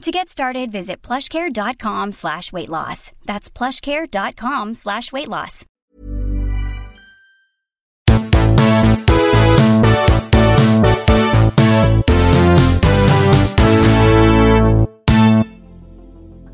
To 0.00 0.10
get 0.10 0.30
started, 0.30 0.72
visit 0.72 1.02
plushcare.com 1.02 2.12
slash 2.12 2.54
weight 2.54 2.70
loss. 2.70 3.12
That's 3.26 3.50
plushcare.com 3.50 4.72
slash 4.72 5.12
weight 5.12 5.28
loss. 5.28 5.66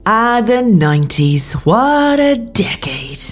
Ah, 0.09 0.43
the 0.45 0.63
90s. 0.63 1.53
What 1.65 2.19
a 2.19 2.37
decade. 2.37 3.23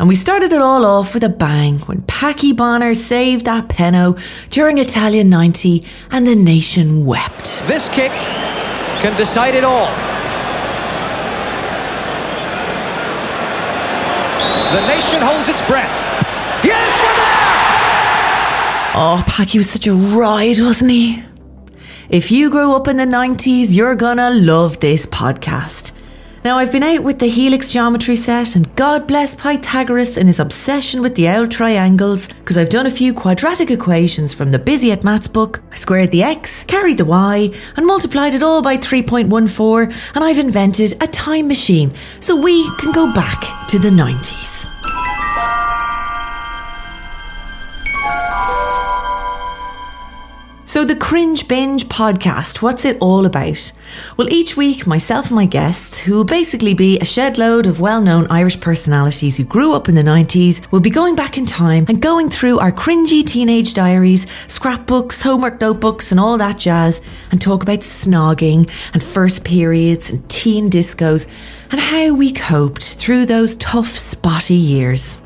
And 0.00 0.08
we 0.08 0.16
started 0.16 0.52
it 0.52 0.60
all 0.60 0.84
off 0.84 1.14
with 1.14 1.22
a 1.22 1.28
bang 1.28 1.78
when 1.80 2.02
Packie 2.02 2.56
Bonner 2.56 2.94
saved 2.94 3.44
that 3.44 3.68
penno 3.68 4.18
during 4.50 4.78
Italia 4.78 5.22
90 5.22 5.86
and 6.10 6.26
the 6.26 6.34
nation 6.34 7.06
wept. 7.06 7.62
This 7.68 7.88
kick 7.88 8.10
can 9.04 9.14
decide 9.18 9.54
it 9.54 9.64
all. 9.64 9.90
The 14.72 14.86
nation 14.88 15.20
holds 15.20 15.50
its 15.50 15.60
breath. 15.60 15.92
Yes, 16.64 16.90
we're 17.02 17.16
there! 17.20 17.44
Oh, 18.96 19.22
Packie 19.26 19.58
was 19.58 19.68
such 19.68 19.86
a 19.86 19.92
ride, 19.92 20.58
wasn't 20.58 20.92
he? 20.92 21.22
If 22.08 22.32
you 22.32 22.48
grew 22.48 22.72
up 22.72 22.88
in 22.88 22.96
the 22.96 23.04
90s, 23.04 23.76
you're 23.76 23.94
gonna 23.94 24.30
love 24.30 24.80
this 24.80 25.04
podcast. 25.04 25.93
Now, 26.44 26.58
I've 26.58 26.72
been 26.72 26.82
out 26.82 27.02
with 27.02 27.20
the 27.20 27.26
helix 27.26 27.72
geometry 27.72 28.16
set, 28.16 28.54
and 28.54 28.76
God 28.76 29.06
bless 29.06 29.34
Pythagoras 29.34 30.18
and 30.18 30.26
his 30.26 30.38
obsession 30.38 31.00
with 31.00 31.14
the 31.14 31.26
L 31.26 31.48
triangles, 31.48 32.28
because 32.28 32.58
I've 32.58 32.68
done 32.68 32.84
a 32.84 32.90
few 32.90 33.14
quadratic 33.14 33.70
equations 33.70 34.34
from 34.34 34.50
the 34.50 34.58
Busy 34.58 34.92
at 34.92 35.04
Maths 35.04 35.26
book. 35.26 35.62
I 35.72 35.76
squared 35.76 36.10
the 36.10 36.22
x, 36.22 36.62
carried 36.64 36.98
the 36.98 37.06
y, 37.06 37.48
and 37.78 37.86
multiplied 37.86 38.34
it 38.34 38.42
all 38.42 38.60
by 38.60 38.76
3.14, 38.76 39.94
and 40.14 40.22
I've 40.22 40.38
invented 40.38 41.02
a 41.02 41.06
time 41.06 41.48
machine 41.48 41.94
so 42.20 42.36
we 42.36 42.68
can 42.76 42.92
go 42.92 43.10
back 43.14 43.40
to 43.68 43.78
the 43.78 43.88
90s. 43.88 44.63
So, 50.74 50.84
the 50.84 50.96
Cringe 50.96 51.46
Binge 51.46 51.86
podcast, 51.86 52.60
what's 52.60 52.84
it 52.84 52.98
all 53.00 53.26
about? 53.26 53.70
Well, 54.16 54.26
each 54.32 54.56
week, 54.56 54.88
myself 54.88 55.26
and 55.26 55.36
my 55.36 55.46
guests, 55.46 56.00
who 56.00 56.16
will 56.16 56.24
basically 56.24 56.74
be 56.74 56.98
a 56.98 57.04
shed 57.04 57.38
load 57.38 57.68
of 57.68 57.78
well 57.78 58.00
known 58.00 58.26
Irish 58.26 58.58
personalities 58.58 59.36
who 59.36 59.44
grew 59.44 59.72
up 59.72 59.88
in 59.88 59.94
the 59.94 60.02
90s, 60.02 60.68
will 60.72 60.80
be 60.80 60.90
going 60.90 61.14
back 61.14 61.38
in 61.38 61.46
time 61.46 61.86
and 61.88 62.00
going 62.00 62.28
through 62.28 62.58
our 62.58 62.72
cringy 62.72 63.24
teenage 63.24 63.72
diaries, 63.72 64.26
scrapbooks, 64.48 65.22
homework 65.22 65.60
notebooks, 65.60 66.10
and 66.10 66.18
all 66.18 66.36
that 66.38 66.58
jazz, 66.58 67.00
and 67.30 67.40
talk 67.40 67.62
about 67.62 67.78
snogging 67.78 68.68
and 68.92 69.00
first 69.00 69.44
periods 69.44 70.10
and 70.10 70.28
teen 70.28 70.70
discos 70.70 71.28
and 71.70 71.78
how 71.78 72.12
we 72.12 72.32
coped 72.32 72.82
through 72.82 73.26
those 73.26 73.54
tough, 73.58 73.96
spotty 73.96 74.56
years. 74.56 75.22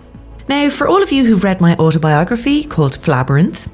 Now, 0.46 0.68
for 0.68 0.86
all 0.86 1.02
of 1.02 1.10
you 1.10 1.24
who've 1.24 1.42
read 1.42 1.62
my 1.62 1.74
autobiography 1.76 2.64
called 2.64 2.94
Flabyrinth, 2.94 3.66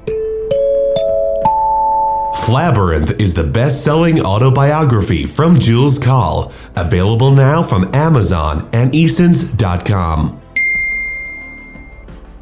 Flabyrinth 2.43 3.19
is 3.19 3.33
the 3.33 3.43
best 3.43 3.83
selling 3.83 4.21
autobiography 4.23 5.25
from 5.25 5.57
Jules 5.57 5.97
Coll, 5.97 6.51
available 6.75 7.31
now 7.31 7.63
from 7.63 7.89
Amazon 7.95 8.69
and 8.71 8.93
Easons.com. 8.93 10.41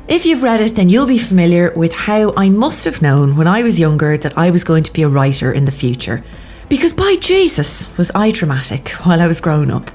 If 0.10 0.26
you've 0.26 0.44
read 0.44 0.60
it, 0.60 0.76
then 0.76 0.90
you'll 0.90 1.06
be 1.06 1.18
familiar 1.18 1.72
with 1.74 1.94
how 1.94 2.34
I 2.36 2.50
must 2.50 2.84
have 2.84 3.02
known 3.02 3.38
when 3.38 3.48
I 3.48 3.64
was 3.64 3.80
younger 3.80 4.18
that 4.18 4.38
I 4.38 4.50
was 4.50 4.66
going 4.66 4.84
to 4.84 4.92
be 4.92 5.04
a 5.04 5.08
writer 5.08 5.54
in 5.54 5.64
the 5.64 5.72
future. 5.72 6.22
Because 6.68 6.94
by 6.94 7.16
Jesus, 7.22 7.96
was 7.98 8.12
I 8.14 8.32
dramatic 8.32 8.90
while 9.06 9.22
I 9.22 9.28
was 9.28 9.40
growing 9.40 9.72
up. 9.72 9.90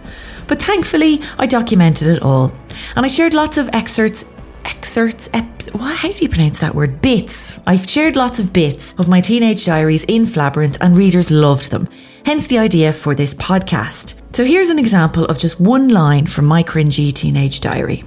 But 0.47 0.63
thankfully, 0.63 1.21
I 1.39 1.47
documented 1.47 2.09
it 2.09 2.23
all. 2.23 2.53
And 2.97 3.05
I 3.05 3.09
shared 3.09 3.35
lots 3.35 3.59
of 3.59 3.69
excerpts 3.75 4.25
excerpts, 4.69 5.29
ep- 5.33 5.63
what, 5.75 5.97
how 5.97 6.13
do 6.13 6.23
you 6.23 6.29
pronounce 6.29 6.61
that 6.61 6.75
word? 6.75 7.01
Bits. 7.01 7.59
I've 7.67 7.89
shared 7.89 8.17
lots 8.17 8.39
of 8.39 8.53
bits 8.53 8.95
of 8.99 9.09
my 9.09 9.21
teenage 9.21 9.65
diaries 9.65 10.05
in 10.05 10.27
Flabyrinth 10.27 10.79
and 10.81 10.97
readers 10.97 11.31
loved 11.31 11.71
them. 11.71 11.89
Hence 12.25 12.47
the 12.47 12.59
idea 12.59 12.93
for 12.93 13.15
this 13.15 13.35
podcast. 13.35 14.21
So 14.35 14.45
here's 14.45 14.69
an 14.69 14.79
example 14.79 15.25
of 15.25 15.39
just 15.39 15.61
one 15.61 15.89
line 15.89 16.27
from 16.27 16.45
my 16.45 16.63
cringy 16.63 17.13
teenage 17.13 17.61
diary. 17.61 18.05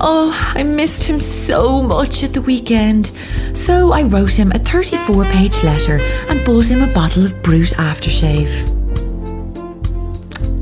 Oh, 0.00 0.32
I 0.54 0.62
missed 0.62 1.08
him 1.08 1.18
so 1.18 1.82
much 1.82 2.22
at 2.22 2.32
the 2.32 2.42
weekend. 2.42 3.06
So 3.54 3.92
I 3.92 4.02
wrote 4.04 4.32
him 4.38 4.52
a 4.52 4.58
34 4.58 5.24
page 5.24 5.62
letter 5.64 5.98
and 6.28 6.44
bought 6.46 6.70
him 6.70 6.88
a 6.88 6.94
bottle 6.94 7.26
of 7.26 7.42
Brut 7.42 7.74
aftershave. 7.76 8.52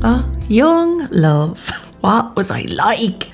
Oh, 0.03 0.27
young 0.49 1.07
love. 1.11 1.69
What 2.01 2.35
was 2.35 2.51
I 2.51 2.61
like? 2.69 3.31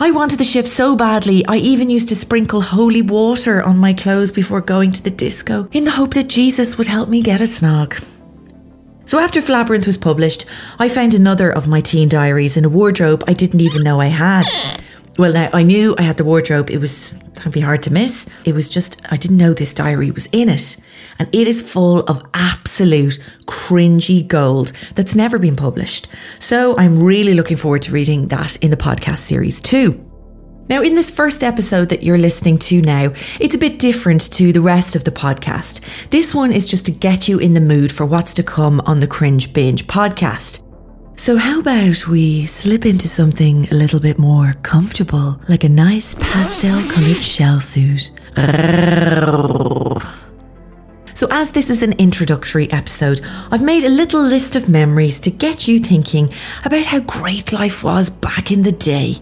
I 0.00 0.10
wanted 0.10 0.40
the 0.40 0.44
shift 0.44 0.66
so 0.68 0.96
badly, 0.96 1.46
I 1.46 1.56
even 1.56 1.88
used 1.88 2.08
to 2.08 2.16
sprinkle 2.16 2.60
holy 2.60 3.00
water 3.00 3.62
on 3.62 3.78
my 3.78 3.92
clothes 3.92 4.32
before 4.32 4.60
going 4.60 4.90
to 4.90 5.02
the 5.02 5.10
disco 5.10 5.68
in 5.70 5.84
the 5.84 5.92
hope 5.92 6.14
that 6.14 6.28
Jesus 6.28 6.76
would 6.76 6.88
help 6.88 7.08
me 7.08 7.22
get 7.22 7.40
a 7.40 7.44
snog. 7.44 8.02
So 9.04 9.20
after 9.20 9.40
Flabyrinth 9.40 9.86
was 9.86 9.96
published, 9.96 10.46
I 10.80 10.88
found 10.88 11.14
another 11.14 11.48
of 11.48 11.68
my 11.68 11.80
teen 11.80 12.08
diaries 12.08 12.56
in 12.56 12.64
a 12.64 12.68
wardrobe 12.68 13.22
I 13.28 13.34
didn't 13.34 13.60
even 13.60 13.84
know 13.84 14.00
I 14.00 14.06
had. 14.06 14.46
Well, 15.16 15.32
now 15.32 15.48
I 15.52 15.62
knew 15.62 15.94
I 15.96 16.02
had 16.02 16.16
the 16.16 16.24
wardrobe. 16.24 16.70
It 16.70 16.78
was 16.78 17.14
it'd 17.36 17.52
be 17.52 17.60
hard 17.60 17.82
to 17.82 17.92
miss. 17.92 18.26
It 18.44 18.52
was 18.52 18.68
just 18.68 19.00
I 19.12 19.16
didn't 19.16 19.36
know 19.36 19.54
this 19.54 19.72
diary 19.72 20.10
was 20.10 20.28
in 20.32 20.48
it, 20.48 20.76
and 21.20 21.28
it 21.32 21.46
is 21.46 21.62
full 21.62 22.00
of 22.00 22.22
absolute 22.34 23.18
cringy 23.46 24.26
gold 24.26 24.72
that's 24.96 25.14
never 25.14 25.38
been 25.38 25.54
published. 25.54 26.08
So 26.40 26.76
I'm 26.76 27.00
really 27.00 27.34
looking 27.34 27.56
forward 27.56 27.82
to 27.82 27.92
reading 27.92 28.28
that 28.28 28.56
in 28.56 28.70
the 28.70 28.76
podcast 28.76 29.18
series 29.18 29.60
too. 29.60 30.04
Now, 30.66 30.80
in 30.80 30.94
this 30.94 31.10
first 31.10 31.44
episode 31.44 31.90
that 31.90 32.02
you're 32.02 32.18
listening 32.18 32.58
to 32.60 32.80
now, 32.80 33.12
it's 33.38 33.54
a 33.54 33.58
bit 33.58 33.78
different 33.78 34.32
to 34.32 34.50
the 34.50 34.62
rest 34.62 34.96
of 34.96 35.04
the 35.04 35.10
podcast. 35.10 36.08
This 36.08 36.34
one 36.34 36.52
is 36.52 36.66
just 36.66 36.86
to 36.86 36.92
get 36.92 37.28
you 37.28 37.38
in 37.38 37.52
the 37.52 37.60
mood 37.60 37.92
for 37.92 38.06
what's 38.06 38.32
to 38.34 38.42
come 38.42 38.80
on 38.86 39.00
the 39.00 39.06
Cringe 39.06 39.52
Binge 39.52 39.86
podcast. 39.86 40.63
So, 41.16 41.36
how 41.36 41.60
about 41.60 42.08
we 42.08 42.44
slip 42.44 42.84
into 42.84 43.08
something 43.08 43.68
a 43.70 43.74
little 43.74 44.00
bit 44.00 44.18
more 44.18 44.52
comfortable, 44.62 45.40
like 45.48 45.62
a 45.62 45.68
nice 45.68 46.14
pastel 46.16 46.82
coloured 46.90 47.22
shell 47.22 47.60
suit? 47.60 48.10
So, 51.14 51.28
as 51.30 51.50
this 51.50 51.70
is 51.70 51.82
an 51.82 51.92
introductory 51.94 52.70
episode, 52.72 53.20
I've 53.52 53.62
made 53.62 53.84
a 53.84 53.88
little 53.88 54.22
list 54.22 54.56
of 54.56 54.68
memories 54.68 55.20
to 55.20 55.30
get 55.30 55.68
you 55.68 55.78
thinking 55.78 56.30
about 56.64 56.86
how 56.86 56.98
great 56.98 57.52
life 57.52 57.84
was 57.84 58.10
back 58.10 58.50
in 58.50 58.64
the 58.64 58.72
day. 58.72 59.14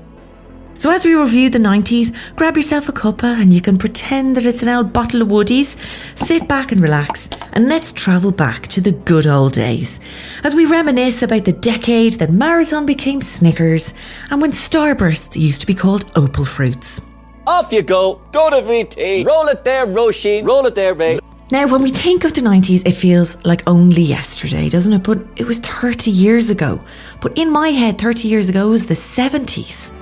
So, 0.82 0.90
as 0.90 1.05
we 1.05 1.14
review 1.14 1.49
the 1.49 1.61
90s, 1.61 2.34
grab 2.34 2.56
yourself 2.56 2.88
a 2.88 2.93
cuppa 2.93 3.40
and 3.40 3.52
you 3.52 3.61
can 3.61 3.79
pretend 3.79 4.37
that 4.37 4.44
it's 4.44 4.64
an 4.64 4.69
old 4.69 4.93
bottle 4.93 5.23
of 5.23 5.29
Woodies, 5.29 5.79
sit 6.19 6.49
back 6.49 6.73
and 6.73 6.81
relax, 6.81 7.29
and 7.52 7.69
let's 7.69 7.93
travel 7.93 8.32
back 8.32 8.67
to 8.67 8.81
the 8.81 8.90
good 8.90 9.29
old 9.29 9.52
days 9.52 10.00
as 10.43 10.56
we 10.56 10.67
reminisce 10.67 11.23
about 11.23 11.44
the 11.44 11.52
decade 11.52 12.14
that 12.14 12.31
Marathon 12.31 12.84
became 12.84 13.20
Snickers 13.20 13.94
and 14.29 14.43
when 14.43 14.50
Starbursts 14.50 15.40
used 15.40 15.61
to 15.61 15.69
be 15.69 15.75
called 15.75 16.11
Opal 16.17 16.44
Fruits. 16.44 17.00
Off 17.46 17.73
you 17.73 17.82
go. 17.82 18.20
Go 18.32 18.50
to 18.50 18.56
VT. 18.56 19.25
Roll 19.25 19.46
it 19.46 19.62
there, 19.62 19.87
Roisin. 19.87 20.44
Roll 20.44 20.67
it 20.67 20.75
there, 20.75 20.96
babe. 20.96 21.20
Now, 21.52 21.69
when 21.69 21.85
we 21.85 21.93
think 21.93 22.25
of 22.25 22.35
the 22.35 22.40
90s, 22.40 22.85
it 22.85 22.96
feels 22.96 23.37
like 23.44 23.62
only 23.69 24.02
yesterday, 24.02 24.69
doesn't 24.69 24.94
it? 24.94 25.05
But 25.05 25.25
it 25.37 25.46
was 25.46 25.61
30 25.61 26.11
years 26.11 26.50
ago. 26.50 26.81
But 27.20 27.38
in 27.38 27.52
my 27.52 27.69
head, 27.69 28.00
30 28.00 28.26
years 28.26 28.49
ago 28.49 28.70
was 28.70 28.87
the 28.87 28.94
70s. 28.94 29.93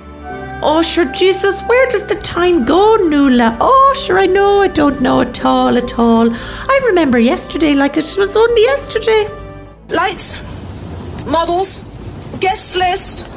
Oh, 0.63 0.83
sure, 0.83 1.05
Jesus, 1.05 1.59
where 1.63 1.89
does 1.89 2.05
the 2.05 2.15
time 2.15 2.65
go, 2.65 2.95
Nuala? 2.97 3.57
Oh, 3.59 3.95
sure, 3.97 4.19
I 4.19 4.27
know, 4.27 4.61
I 4.61 4.67
don't 4.67 5.01
know 5.01 5.21
at 5.21 5.43
all, 5.43 5.75
at 5.75 5.97
all. 5.97 6.29
I 6.31 6.79
remember 6.89 7.17
yesterday 7.17 7.73
like 7.73 7.97
it 7.97 8.15
was 8.15 8.37
only 8.37 8.61
yesterday. 8.61 9.27
Lights, 9.89 10.39
models, 11.25 11.81
guest 12.39 12.75
list. 12.75 13.27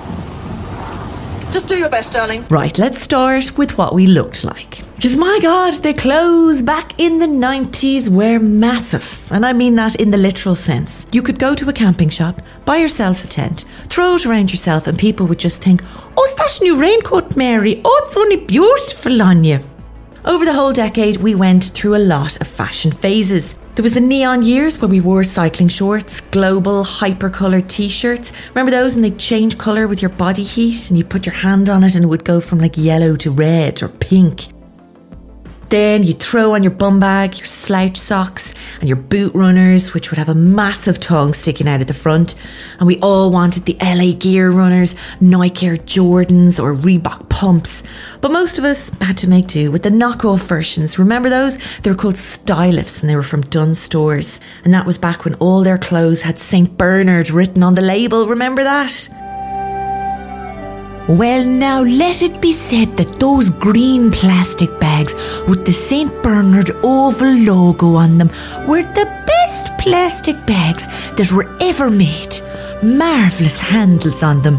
Just 1.50 1.67
do 1.69 1.79
your 1.79 1.88
best, 1.88 2.12
darling. 2.12 2.44
Right, 2.50 2.76
let's 2.79 3.00
start 3.00 3.56
with 3.56 3.79
what 3.79 3.94
we 3.94 4.06
looked 4.06 4.44
like. 4.44 4.84
Because 4.96 5.17
my 5.17 5.38
God, 5.43 5.75
the 5.82 5.93
clothes 5.93 6.62
back 6.62 6.99
in 7.00 7.19
the 7.19 7.26
90s 7.26 8.08
were 8.08 8.38
massive. 8.38 9.29
And 9.32 9.44
I 9.44 9.52
mean 9.52 9.75
that 9.75 9.96
in 9.96 10.11
the 10.11 10.17
literal 10.17 10.55
sense. 10.55 11.06
You 11.12 11.20
could 11.20 11.38
go 11.38 11.55
to 11.55 11.69
a 11.69 11.73
camping 11.73 12.08
shop, 12.08 12.41
buy 12.64 12.76
yourself 12.76 13.25
a 13.25 13.26
tent, 13.26 13.64
throw 13.88 14.14
it 14.14 14.25
around 14.25 14.50
yourself, 14.50 14.87
and 14.87 14.99
people 14.99 15.26
would 15.26 15.41
just 15.41 15.62
think, 15.62 15.82
oh, 16.17 16.25
is 16.25 16.35
that 16.37 16.58
new 16.62 16.81
raincoat, 16.81 17.37
Mary? 17.37 17.82
Oh, 17.85 18.02
it's 18.06 18.17
only 18.17 18.37
beautiful 18.46 19.20
on 19.20 19.44
you. 19.44 19.58
Over 20.25 20.44
the 20.44 20.55
whole 20.55 20.73
decade, 20.73 21.19
we 21.19 21.35
went 21.35 21.64
through 21.64 21.97
a 21.97 21.99
lot 21.99 22.40
of 22.40 22.47
fashion 22.47 22.93
phases. 22.93 23.56
There 23.75 23.82
was 23.82 23.93
the 23.93 24.00
neon 24.00 24.43
years 24.43 24.81
where 24.81 24.88
we 24.88 25.00
wore 25.00 25.25
cycling 25.25 25.69
shorts, 25.69 26.20
global 26.20 26.85
hyper-coloured 26.85 27.69
t-shirts. 27.69 28.32
Remember 28.50 28.70
those 28.70 28.94
and 28.94 29.05
they'd 29.05 29.19
change 29.19 29.58
colour 29.58 29.88
with 29.88 30.00
your 30.00 30.12
body 30.12 30.44
heat 30.44 30.88
and 30.88 30.97
you 30.97 31.05
put 31.05 31.26
your 31.26 31.35
hand 31.35 31.69
on 31.69 31.82
it 31.82 31.97
and 31.97 32.05
it 32.05 32.06
would 32.06 32.25
go 32.25 32.40
from 32.40 32.61
like 32.61 32.76
yellow 32.76 33.17
to 33.17 33.32
red 33.32 33.82
or 33.82 33.88
pink. 33.88 34.54
Then 35.75 36.05
you'd 36.05 36.21
throw 36.21 36.55
on 36.55 36.62
your 36.62 36.71
bum 36.71 37.00
bag, 37.00 37.37
your 37.37 37.47
slouch 37.47 37.97
socks, 37.97 38.55
and 38.79 38.88
your 38.88 38.94
boot 38.94 39.35
runners, 39.35 39.93
which 39.93 40.09
would 40.09 40.19
have 40.19 40.29
a 40.29 40.35
massive 40.35 41.00
tongue 41.00 41.32
sticking 41.32 41.67
out 41.67 41.81
at 41.81 41.88
the 41.88 41.93
front. 41.93 42.37
And 42.79 42.87
we 42.87 43.00
all 43.00 43.32
wanted 43.32 43.65
the 43.65 43.76
LA 43.82 44.17
Gear 44.17 44.53
runners, 44.53 44.94
Nike 45.21 45.67
Air 45.67 45.76
Jordans, 45.76 46.62
or 46.62 46.76
Reebok 46.76 47.29
pumps. 47.29 47.82
But 48.21 48.31
most 48.31 48.56
of 48.56 48.62
us 48.62 48.97
had 49.00 49.19
to 49.19 49.29
make 49.29 49.49
do 49.49 49.73
with 49.73 49.82
the 49.82 49.91
knockoff 49.91 50.47
versions. 50.47 50.97
Remember 50.97 51.29
those? 51.29 51.59
They 51.82 51.91
were 51.91 51.97
called 51.97 52.15
Stylifts 52.15 53.00
and 53.00 53.11
they 53.11 53.17
were 53.17 53.25
from 53.25 53.43
Dunnes 53.43 53.81
Stores. 53.81 54.41
And 54.62 54.73
that 54.73 54.87
was 54.87 54.97
back 54.97 55.25
when 55.25 55.35
all 55.41 55.65
their 55.65 55.79
clothes 55.79 56.23
had 56.23 56.38
St. 56.38 56.79
Bernard 56.79 57.31
written 57.31 57.65
on 57.65 57.75
the 57.75 57.82
label. 57.82 58.29
Remember 58.29 58.62
that? 58.62 59.24
Well, 61.06 61.45
now 61.45 61.83
let 61.83 62.23
it 62.23 62.41
be 62.41 62.51
said 62.51 62.97
that 62.97 63.21
those 63.21 63.51
green 63.51 64.11
plastic 64.11 64.81
bags 64.81 65.15
with 65.47 65.67
the 65.67 65.73
St. 65.73 66.11
Bernard 66.23 66.71
oval 66.83 67.35
logo 67.35 67.97
on 67.97 68.17
them 68.17 68.31
were 68.67 68.83
the 68.83 69.05
best 69.27 69.67
plastic 69.79 70.35
bags 70.47 70.87
that 71.17 71.31
were 71.31 71.55
ever 71.61 71.91
made. 71.91 72.41
Marvellous 72.83 73.59
handles 73.59 74.23
on 74.23 74.41
them. 74.41 74.59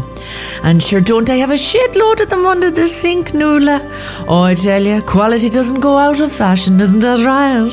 And 0.62 0.82
sure, 0.82 1.00
don't 1.00 1.28
I 1.30 1.36
have 1.36 1.50
a 1.50 1.98
load 1.98 2.20
of 2.20 2.30
them 2.30 2.46
under 2.46 2.70
the 2.70 2.88
sink, 2.88 3.34
Nuala? 3.34 3.80
Oh, 4.28 4.42
I 4.42 4.54
tell 4.54 4.82
you, 4.82 5.02
quality 5.02 5.48
doesn't 5.48 5.80
go 5.80 5.98
out 5.98 6.20
of 6.20 6.32
fashion, 6.32 6.80
isn't 6.80 7.00
that 7.00 7.24
right? 7.24 7.72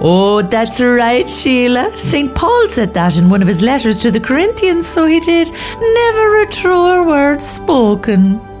Oh, 0.00 0.42
that's 0.42 0.80
right, 0.80 1.28
Sheila. 1.28 1.90
St. 1.92 2.34
Paul 2.34 2.68
said 2.68 2.94
that 2.94 3.16
in 3.16 3.30
one 3.30 3.42
of 3.42 3.48
his 3.48 3.62
letters 3.62 4.00
to 4.02 4.10
the 4.10 4.20
Corinthians, 4.20 4.86
so 4.86 5.06
he 5.06 5.20
did. 5.20 5.50
Never 5.50 6.42
a 6.42 6.46
truer 6.46 7.06
word 7.06 7.40
spoken. 7.40 8.53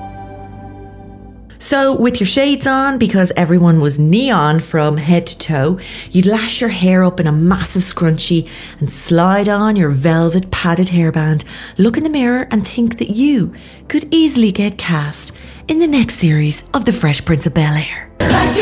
So, 1.64 1.96
with 1.96 2.20
your 2.20 2.26
shades 2.26 2.66
on, 2.66 2.98
because 2.98 3.32
everyone 3.38 3.80
was 3.80 3.98
neon 3.98 4.60
from 4.60 4.98
head 4.98 5.26
to 5.28 5.38
toe, 5.38 5.78
you'd 6.10 6.26
lash 6.26 6.60
your 6.60 6.68
hair 6.68 7.02
up 7.02 7.20
in 7.20 7.26
a 7.26 7.32
massive 7.32 7.80
scrunchie 7.80 8.50
and 8.80 8.92
slide 8.92 9.48
on 9.48 9.74
your 9.74 9.88
velvet 9.88 10.50
padded 10.50 10.88
hairband, 10.88 11.46
look 11.78 11.96
in 11.96 12.02
the 12.02 12.10
mirror 12.10 12.46
and 12.50 12.68
think 12.68 12.98
that 12.98 13.08
you 13.08 13.54
could 13.88 14.04
easily 14.10 14.52
get 14.52 14.76
cast 14.76 15.34
in 15.66 15.78
the 15.78 15.86
next 15.86 16.18
series 16.18 16.62
of 16.74 16.84
The 16.84 16.92
Fresh 16.92 17.24
Prince 17.24 17.46
of 17.46 17.54
Bel 17.54 17.74
Air. 17.74 18.10
Like 18.20 18.54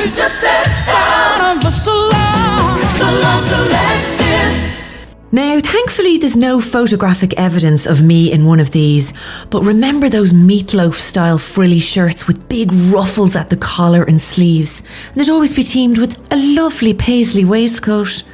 now, 5.34 5.58
thankfully, 5.61 6.19
there's 6.19 6.37
no 6.37 6.61
photographic 6.61 7.32
evidence 7.38 7.87
of 7.87 8.02
me 8.02 8.31
in 8.31 8.44
one 8.44 8.61
of 8.61 8.70
these, 8.73 9.14
but 9.49 9.64
remember 9.64 10.11
those 10.11 10.34
meatloaf 10.34 10.96
style 10.96 11.38
frilly 11.38 11.79
shirts 11.79 12.26
with 12.26 12.50
big 12.50 12.70
ruffles 12.93 13.34
at 13.34 13.49
the 13.49 13.56
collar 13.56 14.02
and 14.02 14.20
sleeves? 14.20 14.82
And 15.08 15.17
they'd 15.17 15.31
always 15.31 15.55
be 15.55 15.62
teamed 15.62 15.96
with 15.96 16.31
a 16.31 16.37
lovely 16.37 16.93
paisley 16.93 17.46
waistcoat. 17.46 18.25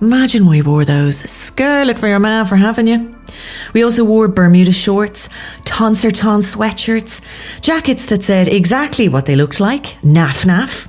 Imagine 0.00 0.46
we 0.46 0.62
wore 0.62 0.86
those. 0.86 1.18
Scarlet 1.30 1.98
for 1.98 2.08
your 2.08 2.18
man 2.18 2.46
for 2.46 2.56
having 2.56 2.86
you. 2.86 3.14
We 3.74 3.84
also 3.84 4.02
wore 4.02 4.26
Bermuda 4.26 4.72
shorts, 4.72 5.28
Tonserton 5.66 6.42
sweatshirts, 6.42 7.20
jackets 7.60 8.06
that 8.06 8.22
said 8.22 8.48
exactly 8.48 9.10
what 9.10 9.26
they 9.26 9.36
looked 9.36 9.60
like, 9.60 9.84
Naf 10.02 10.46
Naf, 10.46 10.88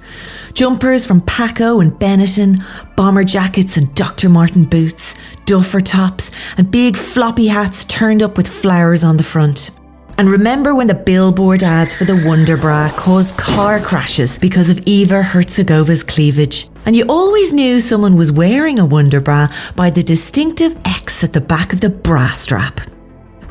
jumpers 0.53 1.06
from 1.06 1.21
Paco 1.21 1.80
and 1.80 1.92
Benetton, 1.92 2.63
bomber 2.95 3.24
jackets 3.24 3.77
and 3.77 3.94
Dr. 3.95 4.30
Martens 4.30 4.68
boots, 4.68 5.15
duffer 5.45 5.81
tops, 5.81 6.31
and 6.57 6.71
big 6.71 6.95
floppy 6.98 7.48
hats 7.48 7.86
turned 7.86 8.24
up 8.24 8.38
with 8.38 8.48
flowers 8.48 9.03
on 9.03 9.18
the 9.18 9.24
front. 9.24 9.71
And 10.18 10.30
remember 10.30 10.75
when 10.75 10.88
the 10.88 10.94
billboard 10.94 11.63
ads 11.63 11.95
for 11.95 12.06
the 12.06 12.21
Wonder 12.25 12.57
Bra 12.57 12.92
caused 12.95 13.38
car 13.38 13.80
crashes 13.80 14.38
because 14.38 14.69
of 14.69 14.80
Eva 14.86 15.24
Herzigova's 15.24 16.03
cleavage? 16.03 16.69
And 16.86 16.95
you 16.95 17.06
always 17.07 17.54
knew 17.54 17.80
someone 17.80 18.15
was 18.15 18.31
wearing 18.31 18.77
a 18.77 18.86
Wonder 18.86 19.21
Bra 19.21 19.47
by 19.75 19.89
the 19.89 20.04
distinctive 20.04 20.77
X 20.86 21.24
at 21.24 21.33
the 21.33 21.42
back 21.42 21.74
of 21.74 21.81
the 21.81 21.89
bra 21.89 22.30
strap. 22.33 22.81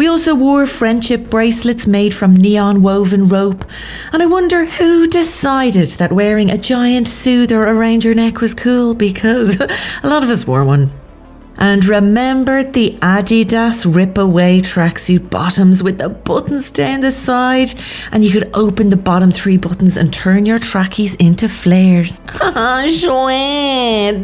We 0.01 0.07
also 0.07 0.35
wore 0.35 0.65
friendship 0.65 1.29
bracelets 1.29 1.87
made 1.87 2.15
from 2.15 2.35
neon 2.35 2.81
woven 2.81 3.29
rope, 3.29 3.67
and 4.15 4.23
I 4.23 4.27
wonder 4.27 4.65
who 4.65 5.07
decided 5.07 5.91
that 5.99 6.11
wearing 6.11 6.51
a 6.51 6.57
giant 6.57 7.07
soother 7.07 7.61
around 7.61 8.03
your 8.03 8.15
neck 8.15 8.41
was 8.41 8.55
cool 8.55 8.95
because 8.95 9.61
a 10.03 10.09
lot 10.09 10.25
of 10.25 10.31
us 10.31 10.47
wore 10.47 10.65
one. 10.65 10.89
And 11.59 11.85
remembered 11.85 12.73
the 12.73 12.97
Adidas 13.03 13.95
rip 13.95 14.17
away 14.17 14.61
tracksuit 14.61 15.29
bottoms 15.29 15.83
with 15.83 15.99
the 15.99 16.09
buttons 16.09 16.71
down 16.71 17.03
the 17.03 17.11
side, 17.11 17.75
and 18.11 18.25
you 18.25 18.31
could 18.31 18.49
open 18.55 18.89
the 18.89 18.97
bottom 18.97 19.31
three 19.31 19.59
buttons 19.59 19.99
and 19.99 20.11
turn 20.11 20.47
your 20.47 20.59
trackies 20.59 21.15
into 21.17 21.47
flares. 21.47 22.21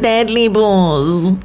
Deadly 0.01 0.47
buzz. 0.47 1.37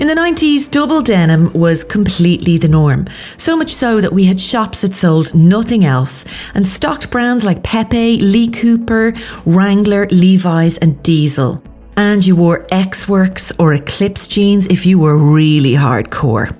In 0.00 0.06
the 0.06 0.14
90s, 0.14 0.70
double 0.70 1.02
denim 1.02 1.52
was 1.52 1.84
completely 1.84 2.56
the 2.56 2.68
norm. 2.68 3.04
So 3.36 3.54
much 3.54 3.74
so 3.74 4.00
that 4.00 4.14
we 4.14 4.24
had 4.24 4.40
shops 4.40 4.80
that 4.80 4.94
sold 4.94 5.34
nothing 5.34 5.84
else 5.84 6.24
and 6.54 6.66
stocked 6.66 7.10
brands 7.10 7.44
like 7.44 7.62
Pepe, 7.62 8.18
Lee 8.18 8.48
Cooper, 8.48 9.12
Wrangler, 9.44 10.06
Levi's, 10.06 10.78
and 10.78 11.02
Diesel. 11.02 11.62
And 11.98 12.26
you 12.26 12.34
wore 12.34 12.66
X 12.70 13.10
Works 13.10 13.52
or 13.58 13.74
Eclipse 13.74 14.26
jeans 14.26 14.64
if 14.68 14.86
you 14.86 14.98
were 14.98 15.18
really 15.18 15.72
hardcore. 15.72 16.56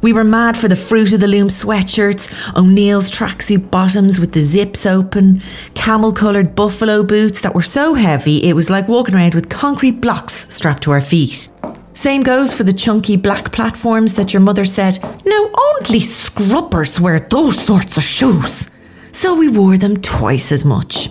We 0.00 0.12
were 0.12 0.24
mad 0.24 0.56
for 0.56 0.66
the 0.66 0.74
Fruit 0.74 1.12
of 1.12 1.20
the 1.20 1.28
Loom 1.28 1.50
sweatshirts, 1.50 2.56
O'Neill's 2.56 3.12
tracksuit 3.12 3.70
bottoms 3.70 4.18
with 4.18 4.32
the 4.32 4.40
zips 4.40 4.86
open, 4.86 5.40
camel 5.74 6.12
coloured 6.12 6.56
buffalo 6.56 7.04
boots 7.04 7.42
that 7.42 7.54
were 7.54 7.62
so 7.62 7.94
heavy 7.94 8.42
it 8.42 8.56
was 8.56 8.70
like 8.70 8.88
walking 8.88 9.14
around 9.14 9.36
with 9.36 9.48
concrete 9.48 10.00
blocks 10.00 10.52
strapped 10.52 10.82
to 10.82 10.90
our 10.90 11.00
feet. 11.00 11.48
Same 11.94 12.22
goes 12.22 12.54
for 12.54 12.64
the 12.64 12.72
chunky 12.72 13.16
black 13.16 13.52
platforms 13.52 14.14
that 14.14 14.32
your 14.32 14.40
mother 14.40 14.64
said, 14.64 14.98
now 15.26 15.50
only 15.78 16.00
scrubbers 16.00 16.98
wear 16.98 17.20
those 17.20 17.62
sorts 17.64 17.96
of 17.96 18.02
shoes. 18.02 18.68
So 19.12 19.34
we 19.34 19.48
wore 19.48 19.76
them 19.76 20.00
twice 20.00 20.52
as 20.52 20.64
much. 20.64 21.10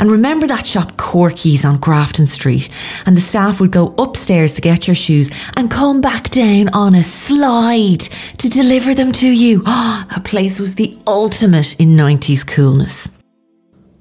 And 0.00 0.10
remember 0.10 0.46
that 0.46 0.66
shop 0.66 0.96
Corky's 0.96 1.64
on 1.64 1.78
Grafton 1.78 2.26
Street, 2.26 2.70
and 3.06 3.16
the 3.16 3.20
staff 3.20 3.60
would 3.60 3.70
go 3.70 3.94
upstairs 3.98 4.54
to 4.54 4.62
get 4.62 4.86
your 4.86 4.96
shoes 4.96 5.30
and 5.56 5.70
come 5.70 6.00
back 6.00 6.30
down 6.30 6.68
on 6.70 6.94
a 6.94 7.02
slide 7.02 8.00
to 8.38 8.48
deliver 8.48 8.94
them 8.94 9.12
to 9.12 9.28
you. 9.28 9.62
Ah, 9.72 10.06
oh, 10.16 10.20
place 10.22 10.58
was 10.58 10.74
the 10.74 10.96
ultimate 11.06 11.78
in 11.78 11.90
90s 11.90 12.46
coolness. 12.46 13.08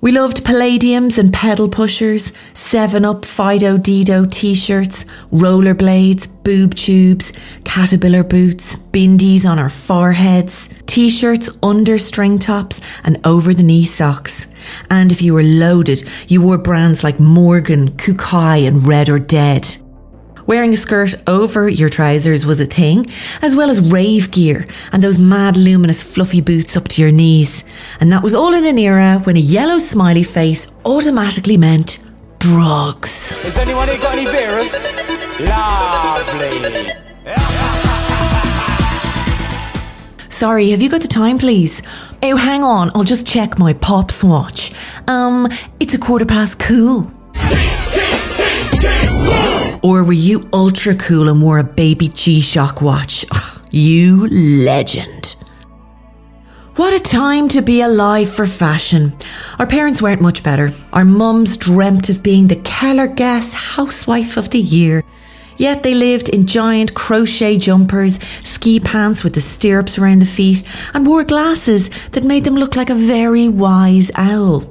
We 0.01 0.13
loved 0.13 0.45
palladiums 0.45 1.17
and 1.17 1.33
pedal 1.33 1.67
pushers, 1.67 2.31
7 2.53 3.03
Up 3.03 3.25
Fido 3.25 3.77
Dido 3.77 4.23
t 4.23 4.55
shirts, 4.55 5.03
rollerblades, 5.29 6.25
boob 6.41 6.73
tubes, 6.75 7.33
caterpillar 7.65 8.23
boots, 8.23 8.77
bindies 8.77 9.45
on 9.45 9.59
our 9.59 9.69
foreheads, 9.69 10.69
t 10.85 11.09
shirts 11.09 11.49
under 11.61 11.97
string 11.97 12.39
tops, 12.39 12.79
and 13.03 13.17
over 13.27 13.53
the 13.53 13.61
knee 13.61 13.83
socks. 13.83 14.47
And 14.89 15.11
if 15.11 15.21
you 15.21 15.33
were 15.33 15.43
loaded, 15.43 16.07
you 16.29 16.41
wore 16.41 16.57
brands 16.57 17.03
like 17.03 17.19
Morgan, 17.19 17.91
Kookai, 17.91 18.65
and 18.65 18.87
Red 18.87 19.09
or 19.09 19.19
Dead. 19.19 19.67
Wearing 20.49 20.73
a 20.73 20.77
skirt 20.77 21.13
over 21.27 21.69
your 21.69 21.89
trousers 21.89 22.43
was 22.43 22.59
a 22.59 22.65
thing, 22.65 23.05
as 23.43 23.55
well 23.55 23.69
as 23.69 23.79
rave 23.79 24.31
gear 24.31 24.65
and 24.91 25.03
those 25.03 25.19
mad 25.19 25.55
luminous 25.55 26.01
fluffy 26.01 26.41
boots 26.41 26.75
up 26.75 26.87
to 26.87 27.03
your 27.03 27.11
knees. 27.11 27.63
And 27.99 28.11
that 28.11 28.23
was 28.23 28.33
all 28.33 28.55
in 28.55 28.65
an 28.65 28.79
era 28.79 29.19
when 29.25 29.37
a 29.37 29.39
yellow 29.39 29.77
smiley 29.77 30.23
face 30.23 30.65
automatically 30.85 31.55
meant 31.55 31.99
drugs. 32.39 33.43
Has 33.43 33.59
anyone 33.59 33.89
here 33.89 33.99
got 33.99 34.17
any 34.17 34.25
Veras? 34.25 34.73
Lovely. 35.39 36.93
Sorry, 40.29 40.71
have 40.71 40.81
you 40.81 40.89
got 40.89 41.01
the 41.01 41.07
time, 41.07 41.37
please? 41.37 41.83
Oh, 42.23 42.37
hang 42.37 42.63
on, 42.63 42.89
I'll 42.95 43.03
just 43.03 43.27
check 43.27 43.59
my 43.59 43.73
pop's 43.73 44.23
watch. 44.23 44.71
Um, 45.07 45.47
it's 45.79 45.93
a 45.93 45.99
quarter 45.99 46.25
past 46.25 46.59
cool. 46.59 47.18
Or 49.81 50.03
were 50.03 50.13
you 50.13 50.49
ultra 50.51 50.95
cool 50.95 51.29
and 51.29 51.41
wore 51.41 51.57
a 51.57 51.63
baby 51.63 52.09
G 52.09 52.41
Shock 52.41 52.81
watch? 52.81 53.25
You 53.71 54.27
legend. 54.27 55.35
What 56.75 56.99
a 56.99 57.03
time 57.03 57.49
to 57.49 57.61
be 57.61 57.81
alive 57.81 58.29
for 58.29 58.47
fashion. 58.47 59.13
Our 59.59 59.67
parents 59.67 60.01
weren't 60.01 60.21
much 60.21 60.43
better. 60.43 60.71
Our 60.91 61.05
mums 61.05 61.55
dreamt 61.55 62.09
of 62.09 62.23
being 62.23 62.47
the 62.47 62.55
Calor 62.55 63.07
Gas 63.07 63.53
Housewife 63.53 64.37
of 64.37 64.49
the 64.49 64.59
Year. 64.59 65.03
Yet 65.57 65.83
they 65.83 65.93
lived 65.93 66.29
in 66.29 66.47
giant 66.47 66.93
crochet 66.93 67.57
jumpers, 67.57 68.17
ski 68.43 68.79
pants 68.79 69.23
with 69.23 69.33
the 69.33 69.41
stirrups 69.41 69.99
around 69.99 70.19
the 70.19 70.25
feet, 70.25 70.63
and 70.93 71.05
wore 71.05 71.25
glasses 71.25 71.89
that 72.11 72.23
made 72.23 72.45
them 72.45 72.55
look 72.55 72.75
like 72.75 72.89
a 72.89 72.95
very 72.95 73.49
wise 73.49 74.09
owl. 74.15 74.63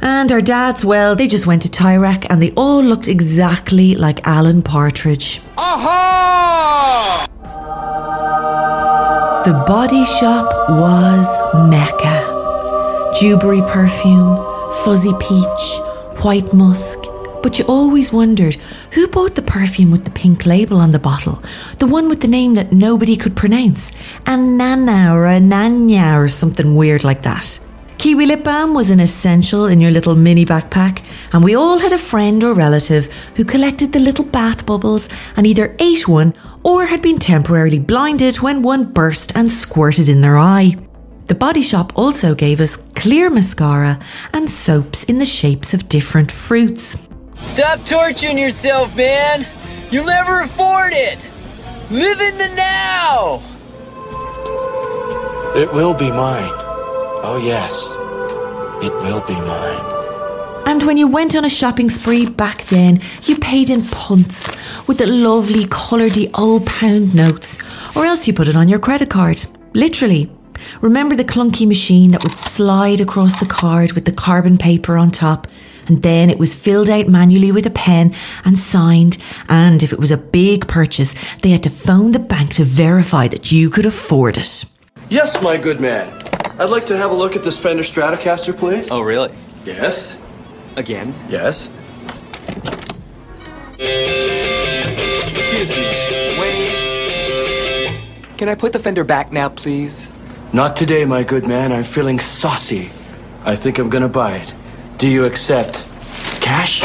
And 0.00 0.30
our 0.32 0.40
dads, 0.40 0.84
well, 0.84 1.14
they 1.16 1.26
just 1.26 1.46
went 1.46 1.62
to 1.62 1.68
Tyrek 1.68 2.26
and 2.28 2.42
they 2.42 2.52
all 2.52 2.82
looked 2.82 3.08
exactly 3.08 3.94
like 3.94 4.26
Alan 4.26 4.62
Partridge. 4.62 5.40
Aha! 5.56 7.26
The 9.44 9.52
body 9.66 10.04
shop 10.04 10.52
was 10.68 11.28
Mecca. 11.70 12.32
Dewberry 13.20 13.60
perfume, 13.62 14.38
fuzzy 14.84 15.12
peach, 15.20 16.24
white 16.24 16.52
musk. 16.54 17.00
But 17.42 17.58
you 17.58 17.66
always 17.66 18.10
wondered 18.10 18.54
who 18.92 19.06
bought 19.08 19.34
the 19.34 19.42
perfume 19.42 19.90
with 19.90 20.06
the 20.06 20.10
pink 20.12 20.46
label 20.46 20.80
on 20.80 20.92
the 20.92 20.98
bottle? 20.98 21.42
The 21.78 21.86
one 21.86 22.08
with 22.08 22.22
the 22.22 22.28
name 22.28 22.54
that 22.54 22.72
nobody 22.72 23.16
could 23.16 23.36
pronounce. 23.36 23.90
Anana 24.24 25.12
or 25.12 25.26
Ananya 25.26 26.16
or 26.16 26.28
something 26.28 26.74
weird 26.74 27.04
like 27.04 27.20
that. 27.22 27.60
Kiwi 27.98 28.26
lip 28.26 28.44
balm 28.44 28.74
was 28.74 28.90
an 28.90 29.00
essential 29.00 29.66
in 29.66 29.80
your 29.80 29.90
little 29.90 30.16
mini 30.16 30.44
backpack, 30.44 31.04
and 31.32 31.42
we 31.42 31.54
all 31.54 31.78
had 31.78 31.92
a 31.92 31.98
friend 31.98 32.42
or 32.44 32.52
relative 32.52 33.06
who 33.36 33.44
collected 33.44 33.92
the 33.92 33.98
little 33.98 34.24
bath 34.24 34.66
bubbles 34.66 35.08
and 35.36 35.46
either 35.46 35.74
ate 35.78 36.06
one 36.06 36.34
or 36.64 36.86
had 36.86 37.00
been 37.00 37.18
temporarily 37.18 37.78
blinded 37.78 38.40
when 38.40 38.62
one 38.62 38.92
burst 38.92 39.36
and 39.36 39.50
squirted 39.50 40.08
in 40.08 40.20
their 40.20 40.38
eye. 40.38 40.76
The 41.26 41.34
body 41.34 41.62
shop 41.62 41.92
also 41.96 42.34
gave 42.34 42.60
us 42.60 42.76
clear 42.94 43.30
mascara 43.30 43.98
and 44.34 44.50
soaps 44.50 45.04
in 45.04 45.18
the 45.18 45.24
shapes 45.24 45.72
of 45.72 45.88
different 45.88 46.30
fruits. 46.30 47.08
Stop 47.40 47.86
torturing 47.86 48.38
yourself, 48.38 48.94
man! 48.96 49.46
You'll 49.90 50.04
never 50.04 50.40
afford 50.40 50.92
it! 50.92 51.30
Live 51.90 52.20
in 52.20 52.36
the 52.38 52.54
now! 52.54 53.42
It 55.56 55.72
will 55.72 55.94
be 55.94 56.10
mine. 56.10 56.63
Oh, 57.26 57.38
yes. 57.38 57.90
It 58.84 58.92
will 59.02 59.22
be 59.26 59.32
mine. 59.32 60.66
And 60.66 60.82
when 60.82 60.98
you 60.98 61.08
went 61.08 61.34
on 61.34 61.46
a 61.46 61.48
shopping 61.48 61.88
spree 61.88 62.26
back 62.26 62.64
then, 62.64 63.00
you 63.22 63.38
paid 63.38 63.70
in 63.70 63.82
punts 63.84 64.54
with 64.86 64.98
the 64.98 65.06
lovely 65.06 65.64
colouredy 65.64 66.30
old 66.38 66.66
pound 66.66 67.14
notes, 67.14 67.58
or 67.96 68.04
else 68.04 68.26
you 68.26 68.34
put 68.34 68.48
it 68.48 68.56
on 68.56 68.68
your 68.68 68.78
credit 68.78 69.08
card. 69.08 69.42
Literally. 69.72 70.30
Remember 70.82 71.16
the 71.16 71.24
clunky 71.24 71.66
machine 71.66 72.10
that 72.10 72.22
would 72.22 72.36
slide 72.36 73.00
across 73.00 73.40
the 73.40 73.46
card 73.46 73.92
with 73.92 74.04
the 74.04 74.12
carbon 74.12 74.58
paper 74.58 74.98
on 74.98 75.10
top, 75.10 75.46
and 75.86 76.02
then 76.02 76.28
it 76.28 76.38
was 76.38 76.54
filled 76.54 76.90
out 76.90 77.08
manually 77.08 77.52
with 77.52 77.64
a 77.64 77.70
pen 77.70 78.14
and 78.44 78.58
signed. 78.58 79.16
And 79.48 79.82
if 79.82 79.94
it 79.94 79.98
was 79.98 80.10
a 80.10 80.18
big 80.18 80.68
purchase, 80.68 81.14
they 81.36 81.50
had 81.50 81.62
to 81.62 81.70
phone 81.70 82.12
the 82.12 82.18
bank 82.18 82.50
to 82.54 82.64
verify 82.64 83.28
that 83.28 83.50
you 83.50 83.70
could 83.70 83.86
afford 83.86 84.36
it. 84.36 84.66
Yes, 85.08 85.40
my 85.42 85.56
good 85.56 85.80
man. 85.80 86.08
I'd 86.58 86.70
like 86.70 86.86
to 86.86 86.96
have 86.96 87.10
a 87.10 87.14
look 87.14 87.36
at 87.36 87.44
this 87.44 87.58
Fender 87.58 87.82
Stratocaster, 87.82 88.56
please. 88.56 88.90
Oh, 88.90 89.00
really? 89.00 89.32
Yes. 89.64 90.20
Again? 90.76 91.14
Yes. 91.28 91.68
Excuse 93.78 95.70
me. 95.70 96.38
Wayne. 96.38 98.00
Can 98.36 98.48
I 98.48 98.54
put 98.54 98.72
the 98.72 98.78
fender 98.78 99.04
back 99.04 99.30
now, 99.32 99.48
please? 99.48 100.08
Not 100.52 100.76
today, 100.76 101.04
my 101.04 101.22
good 101.22 101.46
man. 101.46 101.72
I'm 101.72 101.84
feeling 101.84 102.18
saucy. 102.18 102.90
I 103.44 103.56
think 103.56 103.78
I'm 103.78 103.90
gonna 103.90 104.08
buy 104.08 104.36
it. 104.36 104.54
Do 104.98 105.08
you 105.08 105.24
accept 105.24 105.84
cash? 106.44 106.82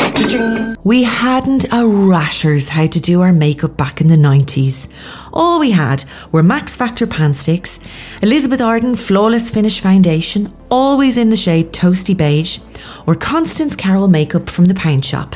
We 0.83 1.03
hadn't 1.03 1.65
a 1.71 1.85
rashers 1.85 2.69
how 2.69 2.87
to 2.87 2.99
do 2.99 3.21
our 3.21 3.33
makeup 3.33 3.75
back 3.75 3.99
in 3.99 4.07
the 4.07 4.15
90s. 4.15 4.87
All 5.33 5.59
we 5.59 5.71
had 5.71 6.05
were 6.31 6.41
Max 6.41 6.75
Factor 6.75 7.05
pan 7.05 7.33
sticks, 7.33 7.77
Elizabeth 8.21 8.61
Arden 8.61 8.95
Flawless 8.95 9.49
Finish 9.49 9.81
Foundation, 9.81 10.53
always 10.71 11.17
in 11.17 11.29
the 11.29 11.35
shade 11.35 11.73
Toasty 11.73 12.15
Beige, 12.15 12.59
or 13.05 13.15
Constance 13.15 13.75
Carroll 13.75 14.07
makeup 14.07 14.49
from 14.49 14.65
the 14.65 14.73
pound 14.75 15.03
shop. 15.03 15.35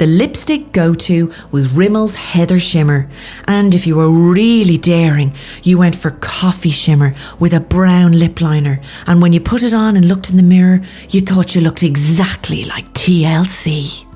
The 0.00 0.06
lipstick 0.06 0.72
go 0.72 0.94
to 0.94 1.30
was 1.50 1.68
Rimmel's 1.68 2.16
Heather 2.16 2.58
Shimmer, 2.58 3.06
and 3.44 3.74
if 3.74 3.86
you 3.86 3.96
were 3.96 4.10
really 4.10 4.78
daring, 4.78 5.34
you 5.62 5.76
went 5.76 5.94
for 5.94 6.12
Coffee 6.12 6.70
Shimmer 6.70 7.12
with 7.38 7.52
a 7.52 7.60
brown 7.60 8.12
lip 8.12 8.40
liner, 8.40 8.80
and 9.06 9.20
when 9.20 9.34
you 9.34 9.40
put 9.42 9.62
it 9.62 9.74
on 9.74 9.96
and 9.96 10.08
looked 10.08 10.30
in 10.30 10.38
the 10.38 10.42
mirror, 10.42 10.80
you 11.10 11.20
thought 11.20 11.54
you 11.54 11.60
looked 11.60 11.82
exactly 11.82 12.64
like 12.64 12.90
TLC. 12.94 14.06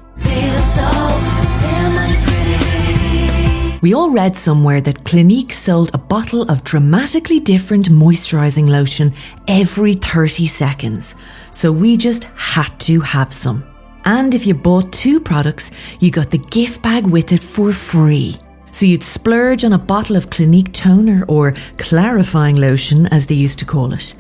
We 3.83 3.93
all 3.93 4.11
read 4.11 4.37
somewhere 4.37 4.81
that 4.81 5.05
Clinique 5.05 5.53
sold 5.53 5.91
a 5.93 5.99
bottle 5.99 6.51
of 6.51 6.65
dramatically 6.65 7.41
different 7.41 7.91
moisturising 7.91 8.71
lotion 8.71 9.13
every 9.49 9.93
30 9.93 10.47
seconds, 10.47 11.15
so 11.51 11.71
we 11.71 11.99
just 11.99 12.25
had 12.37 12.71
to 12.81 13.03
have 13.03 13.35
some. 13.35 13.74
And 14.05 14.35
if 14.35 14.47
you 14.47 14.55
bought 14.55 14.93
two 14.93 15.21
products, 15.21 15.71
you 16.01 16.11
got 16.11 16.31
the 16.31 16.39
gift 16.39 16.83
bag 16.83 17.07
with 17.07 17.33
it 17.33 17.43
for 17.43 17.73
free. 17.73 18.37
So 18.71 18.87
you'd 18.87 19.05
splurge 19.05 19.65
on 19.65 19.73
a 19.73 19.79
bottle 19.79 20.17
of 20.17 20.31
Clinique 20.31 20.73
toner 20.73 21.25
or 21.29 21.55
clarifying 21.79 22.57
lotion, 22.57 23.07
as 23.07 23.27
they 23.27 23.37
used 23.37 23.61
to 23.61 23.65
call 23.65 23.93
it. 23.93 24.15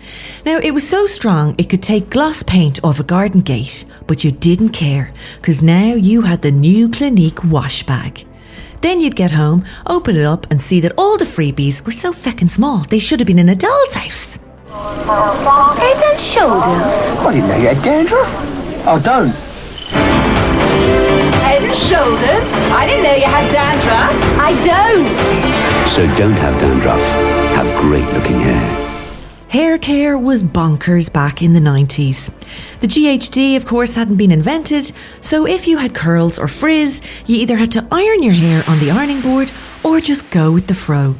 Now, 0.46 0.58
it 0.62 0.70
was 0.70 0.88
so 0.88 1.06
strong 1.06 1.56
it 1.58 1.68
could 1.68 1.82
take 1.82 2.08
gloss 2.08 2.44
paint 2.44 2.78
off 2.84 3.00
a 3.00 3.02
garden 3.02 3.40
gate, 3.40 3.84
but 4.06 4.22
you 4.22 4.30
didn't 4.30 4.68
care, 4.68 5.12
because 5.38 5.60
now 5.60 5.94
you 5.94 6.22
had 6.22 6.42
the 6.42 6.52
new 6.52 6.88
Clinique 6.88 7.42
wash 7.42 7.82
bag. 7.82 8.24
Then 8.80 9.00
you'd 9.00 9.16
get 9.16 9.32
home, 9.32 9.64
open 9.86 10.14
it 10.14 10.24
up, 10.24 10.48
and 10.52 10.60
see 10.60 10.78
that 10.80 10.92
all 10.96 11.18
the 11.18 11.24
freebies 11.24 11.84
were 11.84 11.90
so 11.90 12.12
feckin' 12.12 12.48
small 12.48 12.84
they 12.84 13.00
should 13.00 13.18
have 13.18 13.26
been 13.26 13.40
in 13.40 13.48
a 13.48 13.56
doll's 13.56 13.94
house. 13.94 14.36
Head 14.68 16.12
and 16.12 16.20
shoulders. 16.20 16.94
I 17.26 17.32
do 17.32 17.38
you 17.38 17.46
know 17.46 17.56
you 17.56 17.68
had 17.74 17.82
dandruff. 17.82 18.28
Oh, 18.86 19.00
don't. 19.02 19.53
Head 21.44 21.62
and 21.62 21.76
shoulders. 21.76 22.46
I 22.72 22.86
didn't 22.86 23.04
know 23.04 23.14
you 23.14 23.26
had 23.26 23.50
dandruff. 23.52 24.14
I 24.38 24.52
don't. 24.64 25.88
So 25.88 26.06
don't 26.16 26.32
have 26.32 26.60
dandruff. 26.60 27.00
Have 27.54 27.80
great 27.80 28.06
looking 28.14 28.40
hair. 28.40 28.84
Hair 29.48 29.78
care 29.78 30.18
was 30.18 30.42
bonkers 30.42 31.12
back 31.12 31.40
in 31.40 31.52
the 31.52 31.60
90s. 31.60 32.28
The 32.80 32.88
GHD, 32.88 33.56
of 33.56 33.64
course, 33.64 33.94
hadn't 33.94 34.16
been 34.16 34.32
invented, 34.32 34.90
so 35.20 35.46
if 35.46 35.68
you 35.68 35.78
had 35.78 35.94
curls 35.94 36.40
or 36.40 36.48
frizz, 36.48 37.00
you 37.26 37.36
either 37.36 37.56
had 37.56 37.70
to 37.72 37.86
iron 37.92 38.22
your 38.24 38.32
hair 38.32 38.64
on 38.68 38.80
the 38.80 38.90
ironing 38.90 39.20
board 39.20 39.52
or 39.84 40.00
just 40.00 40.28
go 40.32 40.50
with 40.50 40.66
the 40.66 40.74
fro. 40.74 41.14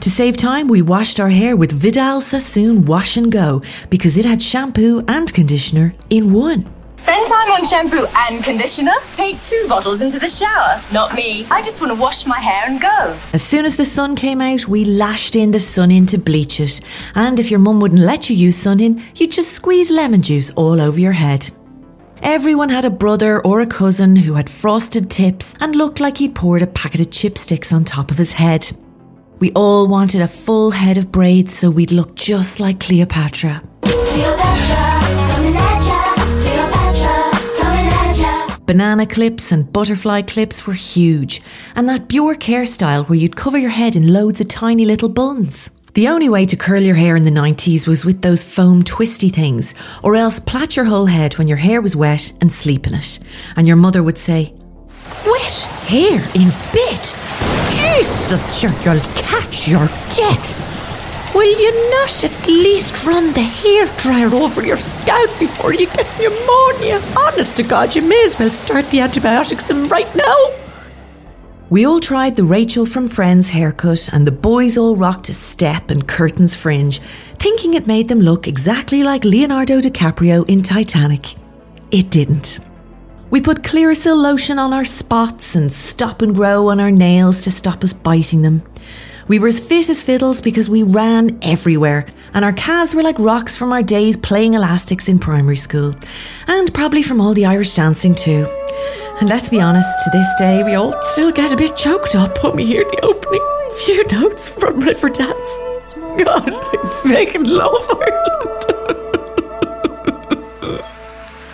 To 0.00 0.10
save 0.10 0.36
time, 0.36 0.66
we 0.66 0.82
washed 0.82 1.20
our 1.20 1.30
hair 1.30 1.54
with 1.56 1.70
Vidal 1.70 2.20
Sassoon 2.20 2.84
Wash 2.84 3.16
and 3.16 3.30
Go 3.30 3.62
because 3.88 4.18
it 4.18 4.24
had 4.24 4.42
shampoo 4.42 5.04
and 5.06 5.32
conditioner 5.32 5.94
in 6.10 6.32
one. 6.32 6.66
Spend 7.02 7.26
time 7.26 7.50
on 7.50 7.64
shampoo 7.64 8.06
and 8.14 8.44
conditioner. 8.44 8.92
Take 9.12 9.44
two 9.44 9.66
bottles 9.68 10.02
into 10.02 10.20
the 10.20 10.28
shower. 10.28 10.80
Not 10.92 11.16
me. 11.16 11.44
I 11.50 11.60
just 11.60 11.80
want 11.80 11.90
to 11.90 12.00
wash 12.00 12.26
my 12.26 12.38
hair 12.38 12.62
and 12.64 12.80
go. 12.80 13.18
As 13.34 13.42
soon 13.42 13.64
as 13.64 13.76
the 13.76 13.84
sun 13.84 14.14
came 14.14 14.40
out, 14.40 14.68
we 14.68 14.84
lashed 14.84 15.34
in 15.34 15.50
the 15.50 15.58
sun 15.58 15.90
in 15.90 16.06
to 16.06 16.16
bleach 16.16 16.60
it. 16.60 16.80
And 17.16 17.40
if 17.40 17.50
your 17.50 17.58
mum 17.58 17.80
wouldn't 17.80 18.00
let 18.00 18.30
you 18.30 18.36
use 18.36 18.56
sun 18.56 18.78
in, 18.78 19.02
you'd 19.16 19.32
just 19.32 19.50
squeeze 19.50 19.90
lemon 19.90 20.22
juice 20.22 20.52
all 20.52 20.80
over 20.80 21.00
your 21.00 21.10
head. 21.10 21.50
Everyone 22.22 22.68
had 22.68 22.84
a 22.84 22.90
brother 22.90 23.44
or 23.44 23.62
a 23.62 23.66
cousin 23.66 24.14
who 24.14 24.34
had 24.34 24.48
frosted 24.48 25.10
tips 25.10 25.56
and 25.58 25.74
looked 25.74 25.98
like 25.98 26.18
he'd 26.18 26.36
poured 26.36 26.62
a 26.62 26.68
packet 26.68 27.00
of 27.00 27.08
chipsticks 27.08 27.72
on 27.72 27.82
top 27.82 28.12
of 28.12 28.18
his 28.18 28.30
head. 28.30 28.70
We 29.40 29.50
all 29.54 29.88
wanted 29.88 30.20
a 30.20 30.28
full 30.28 30.70
head 30.70 30.98
of 30.98 31.10
braids 31.10 31.52
so 31.52 31.68
we'd 31.68 31.90
look 31.90 32.14
just 32.14 32.60
like 32.60 32.78
Cleopatra. 32.78 33.60
Banana 38.64 39.06
clips 39.06 39.50
and 39.50 39.72
butterfly 39.72 40.22
clips 40.22 40.66
were 40.66 40.72
huge, 40.72 41.42
and 41.74 41.88
that 41.88 42.06
Bjork 42.08 42.40
hairstyle 42.40 43.08
where 43.08 43.18
you'd 43.18 43.34
cover 43.34 43.58
your 43.58 43.70
head 43.70 43.96
in 43.96 44.12
loads 44.12 44.40
of 44.40 44.48
tiny 44.48 44.84
little 44.84 45.08
buns. 45.08 45.70
The 45.94 46.08
only 46.08 46.28
way 46.28 46.44
to 46.46 46.56
curl 46.56 46.80
your 46.80 46.94
hair 46.94 47.16
in 47.16 47.24
the 47.24 47.30
90s 47.30 47.86
was 47.88 48.04
with 48.04 48.22
those 48.22 48.44
foam 48.44 48.84
twisty 48.84 49.28
things, 49.28 49.74
or 50.02 50.14
else 50.14 50.38
plait 50.38 50.76
your 50.76 50.84
whole 50.84 51.06
head 51.06 51.36
when 51.38 51.48
your 51.48 51.58
hair 51.58 51.82
was 51.82 51.96
wet 51.96 52.32
and 52.40 52.52
sleep 52.52 52.86
in 52.86 52.94
it. 52.94 53.18
And 53.56 53.66
your 53.66 53.76
mother 53.76 54.02
would 54.02 54.16
say, 54.16 54.54
Wet 55.26 55.62
hair 55.88 56.22
in 56.34 56.48
bed? 56.72 57.02
Jesus, 57.76 58.62
you'll 58.62 59.00
catch 59.16 59.68
your 59.68 59.86
death. 60.14 60.61
Will 61.34 61.58
you 61.58 61.90
not 61.90 62.24
at 62.24 62.46
least 62.46 63.04
run 63.04 63.32
the 63.32 63.42
hair 63.42 63.86
dryer 63.96 64.34
over 64.34 64.64
your 64.64 64.76
scalp 64.76 65.30
before 65.38 65.72
you 65.72 65.86
get 65.86 66.06
pneumonia? 66.18 67.00
Honest 67.16 67.56
to 67.56 67.62
God, 67.62 67.94
you 67.94 68.02
may 68.02 68.22
as 68.24 68.38
well 68.38 68.50
start 68.50 68.90
the 68.90 69.00
antibiotics 69.00 69.64
then 69.64 69.88
right 69.88 70.14
now. 70.14 70.36
We 71.70 71.86
all 71.86 72.00
tried 72.00 72.36
the 72.36 72.44
Rachel 72.44 72.84
from 72.84 73.08
Friends 73.08 73.48
haircut, 73.48 74.12
and 74.12 74.26
the 74.26 74.32
boys 74.32 74.76
all 74.76 74.94
rocked 74.94 75.30
a 75.30 75.34
step 75.34 75.90
and 75.90 76.06
curtains 76.06 76.54
fringe, 76.54 76.98
thinking 77.38 77.72
it 77.72 77.86
made 77.86 78.08
them 78.08 78.20
look 78.20 78.46
exactly 78.46 79.02
like 79.02 79.24
Leonardo 79.24 79.80
DiCaprio 79.80 80.46
in 80.50 80.60
Titanic. 80.60 81.34
It 81.90 82.10
didn't. 82.10 82.58
We 83.30 83.40
put 83.40 83.62
Clearasil 83.62 84.14
lotion 84.14 84.58
on 84.58 84.74
our 84.74 84.84
spots 84.84 85.54
and 85.54 85.72
stop 85.72 86.20
and 86.20 86.34
grow 86.34 86.68
on 86.68 86.78
our 86.78 86.90
nails 86.90 87.44
to 87.44 87.50
stop 87.50 87.82
us 87.82 87.94
biting 87.94 88.42
them. 88.42 88.62
We 89.28 89.38
were 89.38 89.48
as 89.48 89.60
fit 89.60 89.88
as 89.88 90.02
fiddles 90.02 90.40
because 90.40 90.68
we 90.68 90.82
ran 90.82 91.38
everywhere, 91.42 92.06
and 92.34 92.44
our 92.44 92.52
calves 92.52 92.94
were 92.94 93.02
like 93.02 93.18
rocks 93.18 93.56
from 93.56 93.72
our 93.72 93.82
days 93.82 94.16
playing 94.16 94.54
elastics 94.54 95.08
in 95.08 95.18
primary 95.18 95.56
school, 95.56 95.94
and 96.46 96.72
probably 96.74 97.02
from 97.02 97.20
all 97.20 97.34
the 97.34 97.46
Irish 97.46 97.74
dancing 97.74 98.14
too. 98.14 98.46
And 99.20 99.28
let's 99.28 99.48
be 99.48 99.60
honest, 99.60 99.90
to 100.04 100.10
this 100.10 100.34
day, 100.38 100.62
we 100.64 100.74
all 100.74 100.94
still 101.02 101.30
get 101.30 101.52
a 101.52 101.56
bit 101.56 101.76
choked 101.76 102.14
up 102.14 102.42
when 102.42 102.56
we 102.56 102.66
hear 102.66 102.84
the 102.84 103.00
opening 103.04 103.40
few 103.84 104.04
notes 104.12 104.48
from 104.48 104.80
River 104.80 105.08
Dance. 105.08 105.58
God, 106.24 106.52
I 106.52 107.02
fucking 107.04 107.44
love 107.44 107.88
Ireland. 107.90 108.64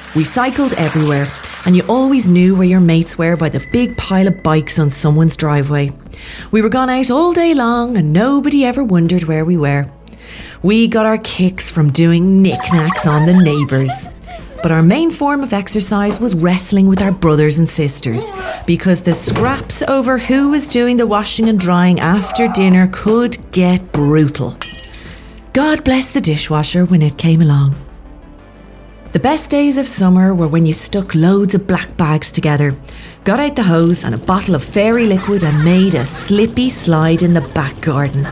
we 0.17 0.25
cycled 0.25 0.73
everywhere, 0.75 1.27
and 1.67 1.77
you 1.77 1.83
always 1.89 2.27
knew 2.27 2.57
where 2.57 2.67
your 2.67 2.81
mates 2.81 3.19
were 3.19 3.37
by 3.37 3.49
the 3.49 3.67
big 3.73 3.97
pile 3.97 4.27
of 4.27 4.43
bikes 4.43 4.79
on 4.79 4.91
someone's 4.91 5.37
driveway. 5.37 5.91
We 6.51 6.63
were 6.63 6.69
gone 6.69 6.91
out 6.91 7.11
all 7.11 7.33
day 7.33 7.55
long, 7.55 7.97
and 7.97 8.13
nobody 8.13 8.65
ever 8.65 8.85
wondered 8.85 9.25
where 9.25 9.45
we 9.45 9.57
were. 9.57 9.91
We 10.63 10.89
got 10.89 11.07
our 11.07 11.19
kicks 11.19 11.71
from 11.71 11.93
doing 11.93 12.43
knickknacks 12.43 13.07
on 13.07 13.27
the 13.27 13.35
neighbours. 13.35 14.09
But 14.63 14.73
our 14.73 14.83
main 14.83 15.13
form 15.13 15.43
of 15.43 15.53
exercise 15.53 16.19
was 16.19 16.35
wrestling 16.35 16.89
with 16.89 17.01
our 17.01 17.13
brothers 17.13 17.59
and 17.59 17.69
sisters 17.69 18.33
because 18.67 19.03
the 19.03 19.15
scraps 19.15 19.83
over 19.83 20.19
who 20.19 20.51
was 20.51 20.69
doing 20.69 20.97
the 20.97 21.07
washing 21.07 21.49
and 21.49 21.61
drying 21.61 22.01
after 22.01 22.49
dinner 22.49 22.89
could 22.93 23.39
get 23.53 23.93
brutal. 23.93 24.59
God 25.53 25.85
bless 25.85 26.13
the 26.13 26.21
dishwasher 26.21 26.85
when 26.85 27.03
it 27.03 27.17
came 27.17 27.41
along. 27.41 27.88
The 29.13 29.21
best 29.21 29.51
days 29.51 29.79
of 29.79 29.89
summer 29.89 30.35
were 30.35 30.49
when 30.49 30.67
you 30.67 30.73
stuck 30.73 31.15
loads 31.15 31.55
of 31.55 31.67
black 31.67 31.97
bags 31.97 32.31
together, 32.31 32.75
got 33.25 33.41
out 33.41 33.57
the 33.57 33.63
hose 33.63 34.05
and 34.05 34.15
a 34.15 34.19
bottle 34.19 34.55
of 34.55 34.63
fairy 34.63 35.07
liquid 35.07 35.43
and 35.45 35.65
made 35.65 35.95
a 35.95 36.05
slippy 36.05 36.69
slide 36.69 37.23
in 37.23 37.33
the 37.33 37.51
back 37.55 37.81
garden 37.81 38.27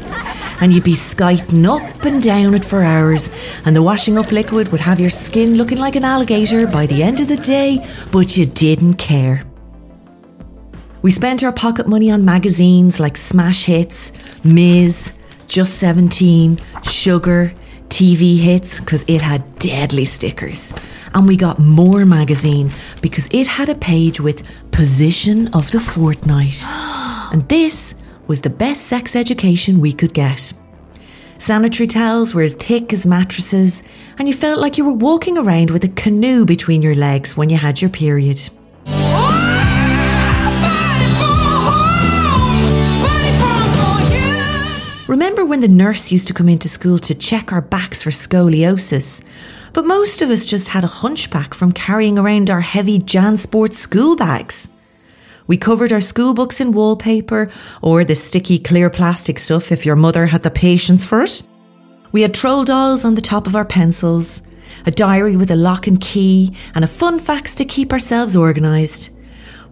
and 0.61 0.73
you'd 0.73 0.85
be 0.85 0.95
skiting 0.95 1.67
up 1.67 2.05
and 2.05 2.23
down 2.23 2.55
it 2.55 2.65
for 2.65 2.83
hours, 2.83 3.31
and 3.65 3.77
the 3.77 3.83
washing 3.83 4.19
up 4.19 4.33
liquid 4.33 4.69
would 4.69 4.81
have 4.81 5.01
your 5.01 5.11
skin 5.11 5.55
looking 5.57 5.79
like 5.79 5.97
an 5.97 6.05
alligator 6.05 6.67
by 6.67 6.87
the 6.87 7.03
end 7.03 7.21
of 7.21 7.29
the 7.29 7.37
day, 7.37 7.79
but 8.11 8.37
you 8.37 8.47
didn't 8.47 8.95
care. 8.95 9.45
We 11.03 11.11
spent 11.11 11.45
our 11.45 11.53
pocket 11.53 11.87
money 11.87 12.11
on 12.11 12.25
magazines 12.25 12.99
like 12.99 13.17
Smash 13.17 13.67
Hits, 13.67 14.11
Mizz, 14.43 15.13
Just 15.47 15.75
17, 15.79 16.59
Sugar, 16.83 17.53
TV 17.89 18.39
Hits, 18.39 18.81
because 18.81 19.05
it 19.09 19.21
had 19.21 19.59
deadly 19.59 20.05
stickers. 20.05 20.73
And 21.15 21.27
we 21.27 21.37
got 21.37 21.59
More 21.59 22.05
magazine 22.05 22.73
because 23.01 23.29
it 23.31 23.47
had 23.47 23.69
a 23.69 23.75
page 23.75 24.21
with 24.21 24.47
Position 24.71 25.49
of 25.55 25.71
the 25.71 25.81
Fortnight. 25.81 26.63
And 27.33 27.49
this 27.49 27.97
was 28.29 28.43
the 28.43 28.51
best 28.51 28.87
sex 28.87 29.17
education 29.17 29.81
we 29.81 29.93
could 29.93 30.15
get. 30.15 30.53
Sanitary 31.39 31.89
towels 31.89 32.35
were 32.35 32.43
as 32.43 32.55
thick 32.55 32.93
as 32.93 33.05
mattresses, 33.05 33.83
and 34.17 34.29
you 34.29 34.33
felt 34.35 34.61
like 34.61 34.79
you 34.79 34.85
were 34.85 34.93
walking 34.93 35.37
around 35.37 35.71
with 35.71 35.83
a 35.85 35.89
canoe 35.89 36.45
between 36.45 36.83
your 36.83 36.95
legs 36.95 37.37
when 37.37 37.51
you 37.51 37.57
had 37.57 37.83
your 37.83 37.91
period. 37.91 38.41
Oh, 38.89 39.26
Remember 45.17 45.47
when 45.47 45.63
the 45.63 45.67
nurse 45.67 46.13
used 46.13 46.27
to 46.27 46.35
come 46.35 46.47
into 46.47 46.69
school 46.69 46.99
to 46.99 47.15
check 47.15 47.51
our 47.51 47.63
backs 47.63 48.03
for 48.03 48.11
scoliosis? 48.11 49.23
But 49.73 49.87
most 49.87 50.21
of 50.21 50.29
us 50.29 50.45
just 50.45 50.69
had 50.69 50.85
a 50.85 50.99
hunchback 51.03 51.55
from 51.55 51.73
carrying 51.73 52.19
around 52.19 52.51
our 52.51 52.61
heavy 52.61 52.99
JanSport 52.99 53.73
school 53.73 54.15
bags. 54.15 54.69
We 55.47 55.57
covered 55.57 55.91
our 55.91 56.03
school 56.03 56.35
books 56.35 56.61
in 56.61 56.73
wallpaper 56.73 57.51
or 57.81 58.05
the 58.05 58.15
sticky 58.15 58.59
clear 58.59 58.91
plastic 58.91 59.39
stuff 59.39 59.73
if 59.73 59.87
your 59.87 59.97
mother 59.97 60.27
had 60.27 60.43
the 60.43 60.51
patience 60.51 61.07
for 61.07 61.23
it. 61.23 61.43
We 62.13 62.21
had 62.21 62.35
troll 62.35 62.65
dolls 62.65 63.03
on 63.03 63.15
the 63.15 63.23
top 63.23 63.47
of 63.47 63.57
our 63.57 63.65
pencils, 63.65 64.43
a 64.85 64.91
diary 64.91 65.35
with 65.35 65.51
a 65.51 65.57
lock 65.57 65.87
and 65.87 65.99
key, 65.99 66.55
and 66.75 66.85
a 66.85 66.89
Filofax 66.89 67.57
to 67.57 67.65
keep 67.65 67.91
ourselves 67.91 68.37
organised. 68.37 69.17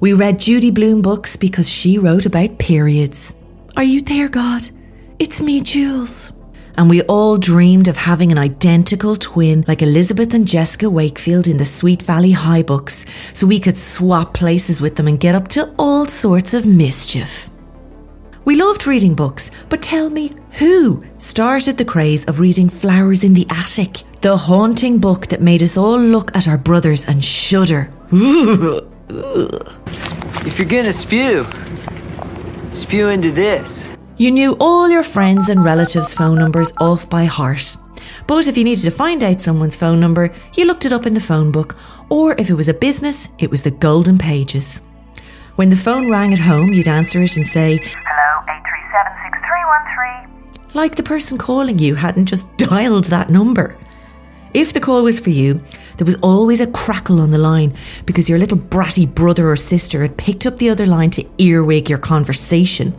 We 0.01 0.15
read 0.15 0.41
Judy 0.41 0.71
Blume 0.71 1.03
books 1.03 1.37
because 1.37 1.69
she 1.69 1.99
wrote 1.99 2.25
about 2.25 2.59
periods. 2.59 3.35
Are 3.77 3.85
you 3.85 4.01
there, 4.01 4.31
God? 4.31 4.71
It's 5.25 5.41
me, 5.41 5.63
Jules 5.63 6.35
and 6.77 6.91
we 6.91 7.01
all 7.05 7.39
dreamed 7.39 7.89
of 7.89 7.97
having 7.97 8.31
an 8.31 8.37
identical 8.37 9.17
twin 9.17 9.65
like 9.67 9.81
Elizabeth 9.81 10.35
and 10.35 10.47
Jessica 10.47 10.91
Wakefield 10.91 11.47
in 11.47 11.57
the 11.57 11.65
Sweet 11.65 12.03
Valley 12.03 12.33
High 12.33 12.63
books, 12.63 13.07
so 13.33 13.47
we 13.47 13.59
could 13.59 13.79
swap 13.79 14.35
places 14.35 14.83
with 14.83 14.97
them 14.97 15.09
and 15.09 15.19
get 15.19 15.35
up 15.35 15.49
to 15.49 15.73
all 15.79 16.05
sorts 16.05 16.53
of 16.53 16.67
mischief. 16.67 17.49
We 18.45 18.57
loved 18.57 18.87
reading 18.87 19.15
books, 19.15 19.51
but 19.71 19.81
tell 19.81 20.11
me, 20.11 20.31
who 20.59 21.03
started 21.17 21.79
the 21.79 21.87
craze 21.87 22.27
of 22.27 22.39
reading 22.39 22.69
Flowers 22.69 23.25
in 23.25 23.33
the 23.33 23.47
Attic? 23.49 24.03
The 24.21 24.37
haunting 24.37 24.99
book 24.99 25.29
that 25.29 25.41
made 25.41 25.63
us 25.63 25.79
all 25.79 25.99
look 25.99 26.37
at 26.37 26.49
our 26.49 26.59
brothers 26.59 27.09
and 27.09 27.25
shudder. 27.25 27.89
if 30.45 30.59
you're 30.59 30.69
gonna 30.69 30.93
spew, 30.93 31.47
spew 32.71 33.09
into 33.09 33.31
this. 33.31 33.94
You 34.17 34.31
knew 34.31 34.57
all 34.61 34.89
your 34.89 35.03
friends 35.03 35.49
and 35.49 35.65
relatives' 35.65 36.15
phone 36.15 36.39
numbers 36.39 36.73
off 36.79 37.11
by 37.11 37.25
heart. 37.25 37.77
But 38.29 38.47
if 38.47 38.57
you 38.57 38.63
needed 38.63 38.85
to 38.85 38.93
find 38.93 39.25
out 39.25 39.41
someone's 39.41 39.75
phone 39.75 39.99
number, 39.99 40.33
you 40.55 40.67
looked 40.67 40.85
it 40.87 40.93
up 40.93 41.05
in 41.05 41.15
the 41.15 41.21
phone 41.21 41.51
book, 41.51 41.75
or 42.09 42.37
if 42.39 42.49
it 42.49 42.55
was 42.55 42.69
a 42.69 42.75
business, 42.75 43.29
it 43.41 43.51
was 43.51 43.63
the 43.63 43.73
golden 43.73 44.17
pages. 44.17 44.83
When 45.57 45.69
the 45.69 45.75
phone 45.75 46.13
rang 46.13 46.33
at 46.33 46.39
home, 46.39 46.73
you'd 46.73 46.87
answer 46.87 47.21
it 47.23 47.37
and 47.37 47.45
say, 47.45 47.81
Hello, 47.83 48.47
8376313. 50.63 50.75
Like 50.75 50.95
the 50.95 51.03
person 51.03 51.37
calling 51.37 51.81
you 51.81 51.97
hadn't 51.97 52.27
just 52.27 52.57
dialed 52.57 53.07
that 53.07 53.31
number. 53.31 53.77
If 54.53 54.73
the 54.73 54.79
call 54.79 55.03
was 55.03 55.19
for 55.19 55.31
you, 55.31 55.61
there 55.97 56.07
was 56.07 56.21
always 56.23 56.61
a 56.61 56.69
crackle 56.69 57.21
on 57.21 57.33
the 57.33 57.39
line 57.39 57.75
because 58.07 58.29
your 58.29 58.39
little 58.39 58.59
bratty 58.59 59.13
brother 59.13 59.51
or 59.51 59.57
sister 59.57 60.03
had 60.03 60.17
picked 60.17 60.47
up 60.47 60.59
the 60.59 60.71
other 60.71 60.87
line 60.87 61.11
to 61.11 61.29
earwig 61.39 61.91
your 61.91 61.99
conversation 61.99 62.95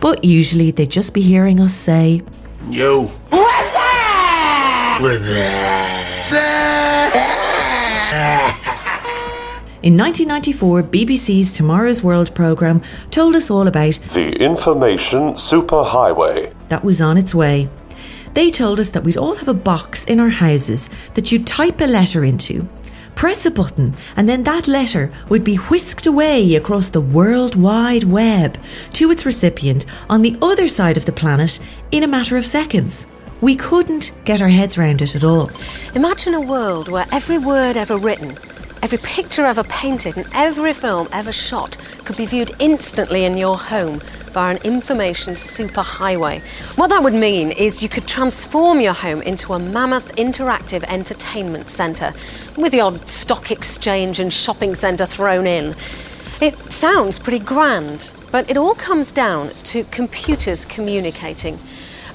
but 0.00 0.24
usually 0.24 0.70
they'd 0.70 0.90
just 0.90 1.14
be 1.14 1.20
hearing 1.20 1.60
us 1.60 1.74
say, 1.74 2.22
Yo. 2.68 3.04
What's 3.30 3.72
that? 3.72 4.98
What's 5.00 5.20
that? 5.20 5.76
In 9.82 9.96
1994, 9.96 10.82
BBC's 10.82 11.52
Tomorrow's 11.52 12.02
World 12.02 12.34
programme 12.34 12.82
told 13.10 13.36
us 13.36 13.50
all 13.52 13.68
about 13.68 13.94
the 14.14 14.32
Information 14.42 15.34
Superhighway 15.34 16.52
that 16.68 16.82
was 16.82 17.00
on 17.00 17.16
its 17.16 17.32
way. 17.32 17.68
They 18.34 18.50
told 18.50 18.80
us 18.80 18.88
that 18.90 19.04
we'd 19.04 19.16
all 19.16 19.36
have 19.36 19.46
a 19.46 19.54
box 19.54 20.04
in 20.04 20.18
our 20.18 20.28
houses 20.28 20.90
that 21.14 21.30
you'd 21.30 21.46
type 21.46 21.80
a 21.80 21.86
letter 21.86 22.24
into 22.24 22.68
press 23.16 23.46
a 23.46 23.50
button, 23.50 23.96
and 24.14 24.28
then 24.28 24.44
that 24.44 24.68
letter 24.68 25.10
would 25.28 25.42
be 25.42 25.56
whisked 25.56 26.06
away 26.06 26.54
across 26.54 26.90
the 26.90 27.00
World 27.00 27.56
Wide 27.56 28.04
Web 28.04 28.56
to 28.92 29.10
its 29.10 29.26
recipient 29.26 29.86
on 30.08 30.22
the 30.22 30.36
other 30.40 30.68
side 30.68 30.96
of 30.96 31.06
the 31.06 31.12
planet 31.12 31.58
in 31.90 32.04
a 32.04 32.06
matter 32.06 32.36
of 32.36 32.46
seconds. 32.46 33.06
We 33.40 33.56
couldn't 33.56 34.12
get 34.24 34.40
our 34.40 34.48
heads 34.48 34.78
around 34.78 35.02
it 35.02 35.16
at 35.16 35.24
all. 35.24 35.50
Imagine 35.94 36.34
a 36.34 36.40
world 36.40 36.88
where 36.88 37.06
every 37.10 37.38
word 37.38 37.76
ever 37.76 37.96
written, 37.96 38.36
every 38.82 38.98
picture 38.98 39.46
ever 39.46 39.64
painted, 39.64 40.16
and 40.16 40.28
every 40.32 40.74
film 40.74 41.08
ever 41.10 41.32
shot 41.32 41.76
could 42.04 42.16
be 42.16 42.26
viewed 42.26 42.52
instantly 42.58 43.24
in 43.24 43.36
your 43.36 43.56
home 43.56 44.00
via 44.36 44.54
an 44.54 44.62
information 44.64 45.32
superhighway. 45.32 46.42
What 46.76 46.88
that 46.88 47.02
would 47.02 47.14
mean 47.14 47.52
is 47.52 47.82
you 47.82 47.88
could 47.88 48.06
transform 48.06 48.82
your 48.82 48.92
home 48.92 49.22
into 49.22 49.54
a 49.54 49.58
mammoth 49.58 50.14
interactive 50.16 50.84
entertainment 50.84 51.70
centre 51.70 52.12
with 52.54 52.70
the 52.70 52.82
odd 52.82 53.08
stock 53.08 53.50
exchange 53.50 54.20
and 54.20 54.30
shopping 54.30 54.74
centre 54.74 55.06
thrown 55.06 55.46
in. 55.46 55.74
It 56.42 56.54
sounds 56.70 57.18
pretty 57.18 57.38
grand, 57.38 58.12
but 58.30 58.50
it 58.50 58.58
all 58.58 58.74
comes 58.74 59.10
down 59.10 59.52
to 59.70 59.84
computers 59.84 60.66
communicating. 60.66 61.58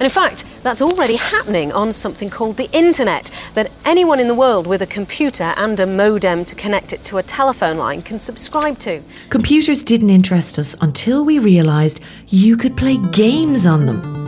And 0.02 0.06
in 0.08 0.10
fact, 0.10 0.46
that's 0.64 0.82
already 0.82 1.16
happening 1.16 1.72
on 1.72 1.94
something 1.94 2.32
called 2.32 2.58
the 2.58 2.68
internet, 2.72 3.30
that 3.54 3.72
anyone 3.86 4.20
in 4.20 4.28
the 4.28 4.34
world 4.34 4.66
with 4.66 4.82
a 4.82 4.88
computer 4.88 5.54
and 5.58 5.80
a 5.80 5.86
modem 5.86 6.44
to 6.46 6.56
connect 6.56 6.92
it 6.92 7.06
to 7.06 7.20
a 7.20 7.22
telephone 7.22 7.78
line 7.78 8.02
can 8.02 8.18
subscribe 8.18 8.80
to. 8.80 9.04
Computers 9.30 9.84
didn't 9.84 10.10
interest 10.10 10.58
us 10.58 10.76
until 10.82 11.24
we 11.24 11.38
realised 11.38 12.02
you 12.30 12.58
could 12.58 12.76
play 12.76 12.98
games 13.12 13.68
on 13.68 13.86
them. 13.86 14.21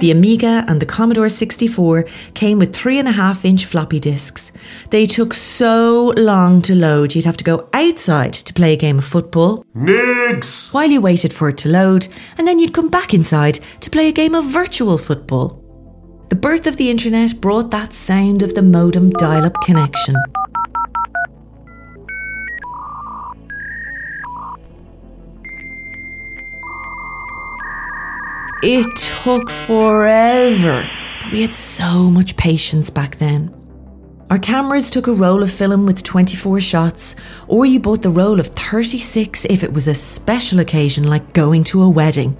The 0.00 0.10
Amiga 0.10 0.62
and 0.68 0.80
the 0.80 0.86
Commodore 0.86 1.30
64 1.30 2.04
came 2.34 2.58
with 2.58 2.74
3.5 2.74 3.44
inch 3.46 3.64
floppy 3.64 3.98
disks. 3.98 4.52
They 4.90 5.06
took 5.06 5.32
so 5.32 6.12
long 6.18 6.60
to 6.62 6.74
load, 6.74 7.14
you'd 7.14 7.24
have 7.24 7.38
to 7.38 7.44
go 7.44 7.68
outside 7.72 8.34
to 8.34 8.52
play 8.52 8.74
a 8.74 8.76
game 8.76 8.98
of 8.98 9.06
football. 9.06 9.64
Nigs! 9.74 10.70
While 10.74 10.90
you 10.90 11.00
waited 11.00 11.32
for 11.32 11.48
it 11.48 11.56
to 11.58 11.70
load, 11.70 12.08
and 12.36 12.46
then 12.46 12.58
you'd 12.58 12.74
come 12.74 12.88
back 12.88 13.14
inside 13.14 13.58
to 13.80 13.90
play 13.90 14.08
a 14.08 14.12
game 14.12 14.34
of 14.34 14.44
virtual 14.44 14.98
football. 14.98 15.62
The 16.28 16.36
birth 16.36 16.66
of 16.66 16.76
the 16.76 16.90
internet 16.90 17.40
brought 17.40 17.70
that 17.70 17.94
sound 17.94 18.42
of 18.42 18.54
the 18.54 18.62
modem 18.62 19.10
dial 19.10 19.44
up 19.44 19.62
connection. 19.62 20.16
It 28.62 28.86
took 28.96 29.50
forever, 29.50 30.88
but 31.22 31.32
we 31.32 31.42
had 31.42 31.52
so 31.52 32.10
much 32.10 32.38
patience 32.38 32.88
back 32.88 33.16
then. 33.16 33.54
Our 34.30 34.38
cameras 34.38 34.88
took 34.88 35.06
a 35.06 35.12
roll 35.12 35.42
of 35.42 35.50
film 35.50 35.84
with 35.84 36.02
24 36.02 36.60
shots, 36.60 37.16
or 37.48 37.66
you 37.66 37.78
bought 37.78 38.00
the 38.00 38.10
roll 38.10 38.40
of 38.40 38.48
36 38.48 39.44
if 39.44 39.62
it 39.62 39.74
was 39.74 39.86
a 39.86 39.94
special 39.94 40.58
occasion 40.58 41.04
like 41.04 41.34
going 41.34 41.64
to 41.64 41.82
a 41.82 41.90
wedding. 41.90 42.34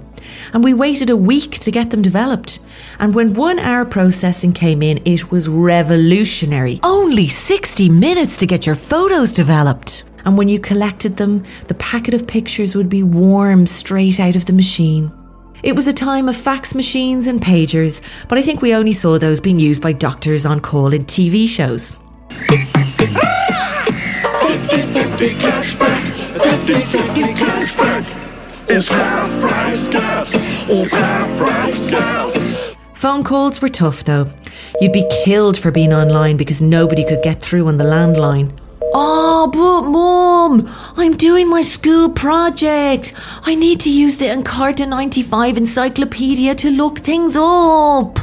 And 0.54 0.64
we 0.64 0.72
waited 0.72 1.10
a 1.10 1.16
week 1.16 1.58
to 1.60 1.70
get 1.70 1.90
them 1.90 2.00
developed. 2.00 2.60
And 2.98 3.14
when 3.14 3.34
one 3.34 3.58
hour 3.58 3.84
processing 3.84 4.54
came 4.54 4.82
in, 4.82 5.02
it 5.04 5.30
was 5.30 5.50
revolutionary. 5.50 6.80
Only 6.82 7.28
60 7.28 7.90
minutes 7.90 8.38
to 8.38 8.46
get 8.46 8.64
your 8.64 8.74
photos 8.74 9.34
developed. 9.34 10.04
And 10.24 10.38
when 10.38 10.48
you 10.48 10.58
collected 10.58 11.18
them, 11.18 11.44
the 11.68 11.74
packet 11.74 12.14
of 12.14 12.26
pictures 12.26 12.74
would 12.74 12.88
be 12.88 13.02
warm 13.02 13.66
straight 13.66 14.18
out 14.18 14.34
of 14.34 14.46
the 14.46 14.54
machine. 14.54 15.12
It 15.62 15.74
was 15.74 15.88
a 15.88 15.92
time 15.92 16.28
of 16.28 16.36
fax 16.36 16.74
machines 16.74 17.26
and 17.26 17.40
pagers, 17.40 18.02
but 18.28 18.38
I 18.38 18.42
think 18.42 18.60
we 18.62 18.74
only 18.74 18.92
saw 18.92 19.18
those 19.18 19.40
being 19.40 19.58
used 19.58 19.82
by 19.82 19.92
doctors 19.92 20.44
on 20.44 20.60
call 20.60 20.92
in 20.92 21.04
TV 21.04 21.48
shows. 21.48 21.96
50 22.28 23.06
50 24.82 25.28
cashback. 25.30 26.02
50 26.66 26.72
50 26.82 27.22
cashback. 27.34 28.22
Half 28.88 29.40
price 29.40 29.88
gas. 29.88 30.32
Half 30.92 31.38
price 31.38 31.86
gas. 31.88 32.74
Phone 32.94 33.24
calls 33.24 33.62
were 33.62 33.68
tough 33.68 34.04
though. 34.04 34.26
You'd 34.80 34.92
be 34.92 35.08
killed 35.24 35.56
for 35.58 35.70
being 35.70 35.92
online 35.92 36.36
because 36.36 36.60
nobody 36.60 37.04
could 37.04 37.22
get 37.22 37.40
through 37.40 37.68
on 37.68 37.78
the 37.78 37.84
landline. 37.84 38.52
Oh, 38.94 39.50
but 39.52 39.88
mum, 39.88 40.68
I'm 40.96 41.16
doing 41.16 41.48
my 41.48 41.62
school 41.62 42.08
project. 42.08 43.12
I 43.42 43.54
need 43.54 43.80
to 43.80 43.92
use 43.92 44.16
the 44.16 44.26
Encarta 44.26 44.88
95 44.88 45.56
encyclopedia 45.56 46.54
to 46.56 46.70
look 46.70 46.98
things 46.98 47.36
up. 47.36 48.18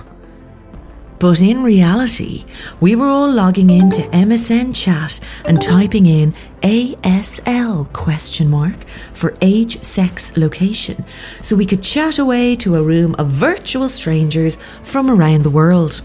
But 1.19 1.41
in 1.41 1.63
reality, 1.63 2.43
we 2.82 2.95
were 2.95 3.08
all 3.08 3.32
logging 3.32 3.69
into 3.69 4.02
MSN 4.12 4.76
chat 4.76 5.21
and 5.45 5.62
typing 5.62 6.06
in 6.06 6.34
ASL 6.62 7.91
question 7.93 8.49
mark 8.49 8.84
for 9.13 9.34
age, 9.41 9.82
sex, 9.82 10.36
location 10.36 11.06
so 11.41 11.56
we 11.56 11.65
could 11.65 11.82
chat 11.82 12.19
away 12.19 12.58
to 12.58 12.76
a 12.76 12.84
room 12.84 13.15
of 13.15 13.30
virtual 13.30 13.88
strangers 13.88 14.58
from 14.82 15.10
around 15.10 15.43
the 15.43 15.49
world. 15.49 16.02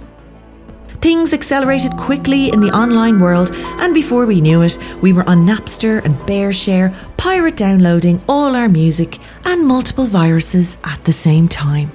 Things 1.00 1.32
accelerated 1.32 1.92
quickly 1.96 2.50
in 2.52 2.60
the 2.60 2.72
online 2.76 3.20
world, 3.20 3.50
and 3.52 3.94
before 3.94 4.26
we 4.26 4.40
knew 4.40 4.62
it, 4.62 4.76
we 5.00 5.12
were 5.12 5.28
on 5.28 5.46
Napster 5.46 6.04
and 6.04 6.16
BearShare, 6.26 6.92
pirate 7.16 7.56
downloading 7.56 8.20
all 8.28 8.56
our 8.56 8.68
music 8.68 9.18
and 9.44 9.64
multiple 9.66 10.06
viruses 10.06 10.76
at 10.82 11.04
the 11.04 11.12
same 11.12 11.46
time. 11.46 11.92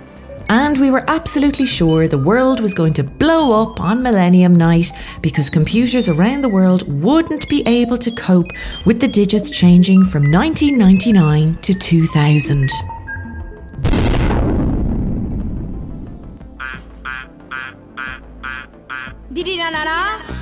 And 0.47 0.79
we 0.79 0.89
were 0.89 1.03
absolutely 1.09 1.65
sure 1.65 2.07
the 2.07 2.17
world 2.17 2.61
was 2.61 2.73
going 2.73 2.93
to 2.93 3.03
blow 3.03 3.61
up 3.61 3.81
on 3.81 4.03
Millennium 4.03 4.55
Night 4.55 4.91
because 5.21 5.49
computers 5.49 6.07
around 6.07 6.41
the 6.41 6.49
world 6.49 6.87
wouldn't 7.03 7.49
be 7.49 7.63
able 7.65 7.97
to 7.97 8.11
cope 8.11 8.51
with 8.85 9.01
the 9.01 9.07
digits 9.07 9.49
changing 9.49 10.05
from 10.05 10.31
1999 10.31 11.55
to 11.61 11.73
2000. 11.73 12.92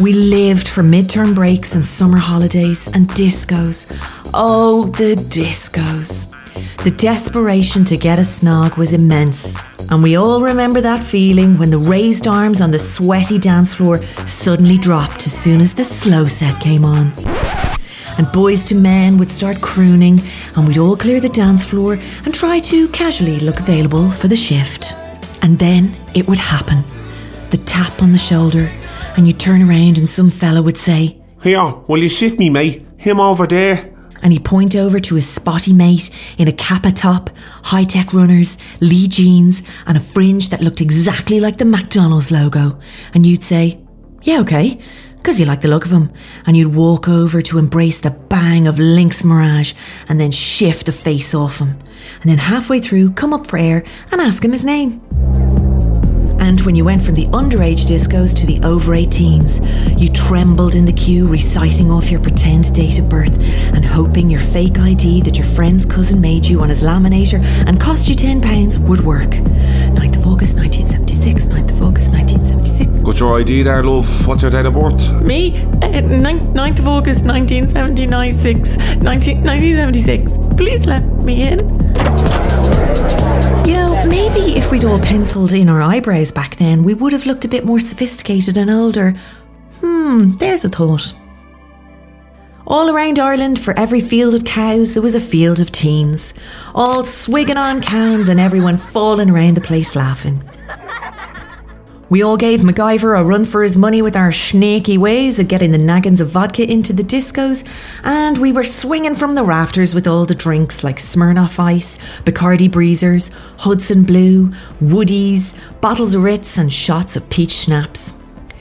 We 0.01 0.11
lived 0.11 0.67
for 0.67 0.83
midterm 0.83 1.33
breaks 1.33 1.75
and 1.75 1.85
summer 1.85 2.17
holidays 2.17 2.87
and 2.87 3.07
discos. 3.07 3.85
Oh, 4.33 4.87
the 4.97 5.15
discos. 5.15 6.27
The 6.83 6.91
desperation 6.91 7.85
to 7.85 7.95
get 7.95 8.19
a 8.19 8.23
snog 8.23 8.75
was 8.75 8.91
immense, 8.91 9.55
and 9.89 10.03
we 10.03 10.17
all 10.17 10.41
remember 10.41 10.81
that 10.81 11.05
feeling 11.05 11.57
when 11.57 11.69
the 11.69 11.77
raised 11.77 12.27
arms 12.27 12.59
on 12.59 12.71
the 12.71 12.79
sweaty 12.79 13.39
dance 13.39 13.73
floor 13.73 14.03
suddenly 14.27 14.77
dropped 14.77 15.25
as 15.25 15.39
soon 15.39 15.61
as 15.61 15.73
the 15.73 15.85
slow 15.85 16.25
set 16.27 16.59
came 16.59 16.83
on. 16.83 17.13
And 18.17 18.27
Boyz 18.27 18.69
II 18.69 18.79
Men 18.79 19.17
would 19.19 19.29
start 19.29 19.61
crooning, 19.61 20.19
and 20.57 20.67
we'd 20.67 20.77
all 20.77 20.97
clear 20.97 21.21
the 21.21 21.29
dance 21.29 21.63
floor 21.63 21.97
and 22.25 22.33
try 22.33 22.59
to 22.59 22.89
casually 22.89 23.39
look 23.39 23.61
available 23.61 24.11
for 24.11 24.27
the 24.27 24.35
shift. 24.35 24.93
And 25.41 25.57
then 25.59 25.95
it 26.13 26.27
would 26.27 26.39
happen 26.39 26.83
the 27.51 27.57
tap 27.57 28.01
on 28.01 28.13
the 28.13 28.17
shoulder, 28.17 28.69
and 29.17 29.27
you'd 29.27 29.39
turn 29.39 29.61
around 29.61 29.97
and 29.97 30.07
some 30.09 30.29
fella 30.29 30.61
would 30.61 30.77
say, 30.77 31.21
Here, 31.41 31.73
will 31.87 31.99
you 32.01 32.09
shift 32.09 32.39
me, 32.39 32.49
mate? 32.49 32.83
Him 32.97 33.19
over 33.19 33.47
there. 33.47 33.89
and 34.23 34.31
he'd 34.31 34.45
point 34.45 34.75
over 34.75 34.99
to 34.99 35.15
his 35.15 35.27
spotty 35.27 35.73
mate 35.73 36.11
in 36.37 36.47
a 36.47 36.51
kappa 36.51 36.91
top, 36.91 37.29
high 37.63 37.83
tech 37.83 38.13
runners, 38.13 38.57
Lee 38.79 39.07
jeans, 39.07 39.63
and 39.87 39.97
a 39.97 40.01
fringe 40.01 40.49
that 40.49 40.61
looked 40.61 40.81
exactly 40.81 41.39
like 41.39 41.57
the 41.57 41.65
McDonald's 41.65 42.31
logo. 42.31 42.79
And 43.13 43.25
you'd 43.25 43.43
say, 43.43 43.79
Yeah, 44.21 44.39
okay, 44.41 44.77
because 45.17 45.39
you 45.39 45.45
like 45.47 45.61
the 45.61 45.67
look 45.67 45.85
of 45.85 45.91
him. 45.91 46.11
And 46.45 46.55
you'd 46.55 46.75
walk 46.75 47.07
over 47.09 47.41
to 47.41 47.57
embrace 47.57 47.99
the 47.99 48.11
bang 48.11 48.67
of 48.67 48.77
Lynx 48.79 49.23
Mirage 49.23 49.73
and 50.07 50.19
then 50.19 50.31
shift 50.31 50.85
the 50.85 50.91
face 50.91 51.33
off 51.33 51.57
him. 51.59 51.69
And 52.21 52.29
then 52.29 52.37
halfway 52.37 52.79
through, 52.79 53.11
come 53.13 53.33
up 53.33 53.47
for 53.47 53.57
air 53.57 53.83
and 54.11 54.21
ask 54.21 54.43
him 54.45 54.51
his 54.51 54.65
name. 54.65 55.01
And 56.41 56.59
when 56.61 56.75
you 56.75 56.83
went 56.83 57.03
from 57.03 57.13
the 57.13 57.27
underage 57.27 57.85
discos 57.85 58.35
to 58.39 58.47
the 58.47 58.59
over 58.63 58.93
18s, 58.93 59.61
you 59.99 60.09
trembled 60.09 60.73
in 60.73 60.85
the 60.85 60.91
queue 60.91 61.27
reciting 61.27 61.91
off 61.91 62.09
your 62.09 62.19
pretend 62.19 62.73
date 62.73 62.97
of 62.97 63.07
birth 63.07 63.39
and 63.75 63.85
hoping 63.85 64.31
your 64.31 64.41
fake 64.41 64.79
ID 64.79 65.21
that 65.21 65.37
your 65.37 65.45
friend's 65.45 65.85
cousin 65.85 66.19
made 66.19 66.47
you 66.47 66.61
on 66.61 66.69
his 66.69 66.83
laminator 66.83 67.39
and 67.67 67.79
cost 67.79 68.09
you 68.09 68.15
£10 68.15 68.79
would 68.89 69.01
work. 69.01 69.29
9th 69.29 70.15
of 70.17 70.25
August 70.25 70.57
1976, 70.57 71.45
9th 71.45 71.71
of 71.71 71.81
August 71.83 72.11
1976. 72.11 72.99
Got 73.01 73.19
your 73.19 73.39
ID 73.39 73.61
there, 73.61 73.83
love. 73.83 74.27
What's 74.27 74.41
your 74.41 74.49
date 74.49 74.65
of 74.65 74.73
birth? 74.73 75.21
Me? 75.21 75.55
Uh, 75.55 76.01
9th 76.01 76.79
of 76.79 76.87
August 76.87 77.23
1979, 77.23 78.33
6, 78.33 78.77
1976. 78.77 80.31
Please 80.57 80.87
let 80.87 81.03
me 81.23 81.43
in. 81.43 82.00
Maybe 84.23 84.55
if 84.55 84.71
we'd 84.71 84.85
all 84.85 84.99
penciled 84.99 85.51
in 85.51 85.67
our 85.67 85.81
eyebrows 85.81 86.31
back 86.31 86.57
then, 86.57 86.83
we 86.83 86.93
would 86.93 87.11
have 87.11 87.25
looked 87.25 87.43
a 87.43 87.47
bit 87.47 87.65
more 87.65 87.79
sophisticated 87.79 88.55
and 88.55 88.69
older. 88.69 89.15
Hmm, 89.79 90.29
there's 90.33 90.63
a 90.63 90.69
thought. 90.69 91.11
All 92.67 92.91
around 92.91 93.17
Ireland, 93.17 93.57
for 93.57 93.77
every 93.79 93.99
field 93.99 94.35
of 94.35 94.45
cows, 94.45 94.93
there 94.93 95.01
was 95.01 95.15
a 95.15 95.19
field 95.19 95.59
of 95.59 95.71
teens, 95.71 96.35
all 96.75 97.03
swigging 97.03 97.57
on 97.57 97.81
cans 97.81 98.29
and 98.29 98.39
everyone 98.39 98.77
falling 98.77 99.31
around 99.31 99.55
the 99.55 99.61
place 99.61 99.95
laughing. 99.95 100.47
We 102.11 102.23
all 102.23 102.35
gave 102.35 102.59
MacGyver 102.59 103.17
a 103.17 103.23
run 103.23 103.45
for 103.45 103.63
his 103.63 103.77
money 103.77 104.01
with 104.01 104.17
our 104.17 104.33
snaky 104.33 104.97
ways 104.97 105.39
of 105.39 105.47
getting 105.47 105.71
the 105.71 105.77
naggins 105.77 106.19
of 106.19 106.27
vodka 106.27 106.69
into 106.69 106.91
the 106.91 107.03
discos, 107.03 107.65
and 108.03 108.37
we 108.37 108.51
were 108.51 108.65
swinging 108.65 109.15
from 109.15 109.33
the 109.33 109.45
rafters 109.45 109.95
with 109.95 110.07
all 110.07 110.25
the 110.25 110.35
drinks 110.35 110.83
like 110.83 110.97
Smirnoff 110.97 111.57
Ice, 111.57 111.97
Bacardi 112.25 112.69
Breezers, 112.69 113.31
Hudson 113.59 114.03
Blue, 114.03 114.49
Woodies, 114.81 115.57
bottles 115.79 116.13
of 116.13 116.25
Ritz, 116.25 116.57
and 116.57 116.73
shots 116.73 117.15
of 117.15 117.29
peach 117.29 117.51
schnapps. 117.51 118.13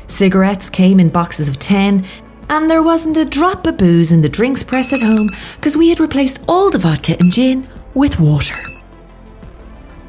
Cigarettes 0.07 0.71
came 0.71 1.01
in 1.01 1.09
boxes 1.09 1.49
of 1.49 1.59
10, 1.59 2.07
and 2.51 2.71
there 2.71 2.85
wasn't 2.85 3.17
a 3.17 3.25
drop 3.25 3.67
of 3.67 3.79
booze 3.79 4.13
in 4.13 4.23
the 4.23 4.29
drinks 4.29 4.63
press 4.63 4.93
at 4.93 5.01
home 5.01 5.29
because 5.57 5.77
we 5.77 5.89
had 5.89 5.99
replaced 5.99 6.39
all 6.47 6.71
the 6.71 6.79
vodka 6.79 7.17
and 7.19 7.33
gin 7.33 7.69
with 7.95 8.21
water. 8.21 8.80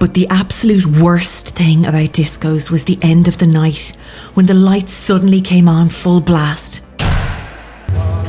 But 0.02 0.16
the 0.16 0.28
absolute 0.32 0.88
worst 1.00 1.56
thing 1.56 1.86
about 1.86 2.14
discos 2.14 2.72
was 2.72 2.86
the 2.86 2.98
end 3.04 3.28
of 3.28 3.38
the 3.38 3.46
night 3.46 3.96
when 4.34 4.48
the 4.48 4.56
lights 4.56 4.94
suddenly 4.94 5.42
came 5.42 5.70
on 5.70 5.90
full 5.90 6.20
blast. 6.22 6.84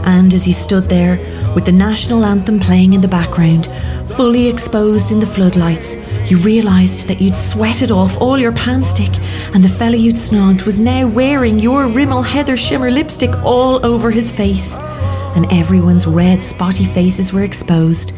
And 0.04 0.35
as 0.35 0.46
you 0.46 0.52
stood 0.52 0.90
there 0.90 1.16
with 1.54 1.64
the 1.64 1.72
national 1.72 2.26
anthem 2.26 2.61
playing 2.61 2.92
in 2.92 3.00
the 3.00 3.08
background, 3.08 3.68
fully 4.14 4.48
exposed 4.48 5.12
in 5.12 5.20
the 5.20 5.24
floodlights, 5.24 5.96
you 6.30 6.37
realised 6.40 7.08
that 7.08 7.22
you'd 7.22 7.35
sweated 7.35 7.90
off 7.90 8.20
all 8.20 8.37
your 8.37 8.52
panstick 8.52 9.16
and 9.54 9.64
the 9.64 9.68
fella 9.70 9.96
you'd 9.96 10.14
snogged 10.14 10.66
was 10.66 10.78
now 10.78 11.06
wearing 11.06 11.58
your 11.58 11.88
Rimmel 11.88 12.22
Heather 12.22 12.58
Shimmer 12.58 12.90
lipstick 12.90 13.35
all 13.46 13.85
over 13.87 14.11
his 14.11 14.30
face. 14.30 14.78
And 15.35 15.50
everyone's 15.50 16.06
red, 16.06 16.42
spotty 16.42 16.85
faces 16.85 17.32
were 17.32 17.44
exposed, 17.44 18.12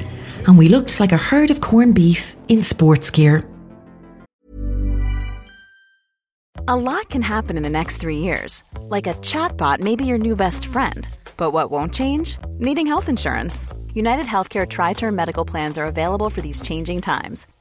and 0.46 0.58
we 0.58 0.68
looked 0.68 1.00
like 1.00 1.12
a 1.12 1.16
herd 1.16 1.50
of 1.50 1.60
corned 1.60 1.94
beef 1.94 2.36
in 2.48 2.62
sports 2.62 3.10
gear. 3.10 3.44
A 6.66 6.76
lot 6.76 7.10
can 7.10 7.20
happen 7.20 7.58
in 7.58 7.62
the 7.62 7.68
next 7.68 7.98
three 7.98 8.20
years. 8.20 8.64
Like 8.88 9.06
a 9.06 9.12
chatbot 9.14 9.80
may 9.80 9.96
be 9.96 10.06
your 10.06 10.16
new 10.16 10.34
best 10.34 10.64
friend. 10.64 11.06
But 11.36 11.50
what 11.50 11.70
won't 11.70 11.92
change? 11.92 12.38
Needing 12.58 12.86
health 12.86 13.10
insurance. 13.10 13.68
United 13.92 14.24
Healthcare 14.24 14.66
Tri 14.66 14.94
Term 14.94 15.14
Medical 15.14 15.44
Plans 15.44 15.76
are 15.76 15.84
available 15.84 16.30
for 16.30 16.40
these 16.40 16.62
changing 16.62 17.02
times. 17.02 17.46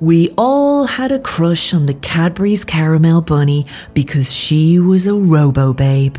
We 0.00 0.32
all 0.38 0.86
had 0.86 1.12
a 1.12 1.18
crush 1.18 1.74
on 1.74 1.84
the 1.84 1.92
Cadbury's 1.92 2.64
Caramel 2.64 3.20
Bunny 3.20 3.66
because 3.92 4.32
she 4.32 4.78
was 4.78 5.06
a 5.06 5.12
robo 5.12 5.74
babe. 5.74 6.16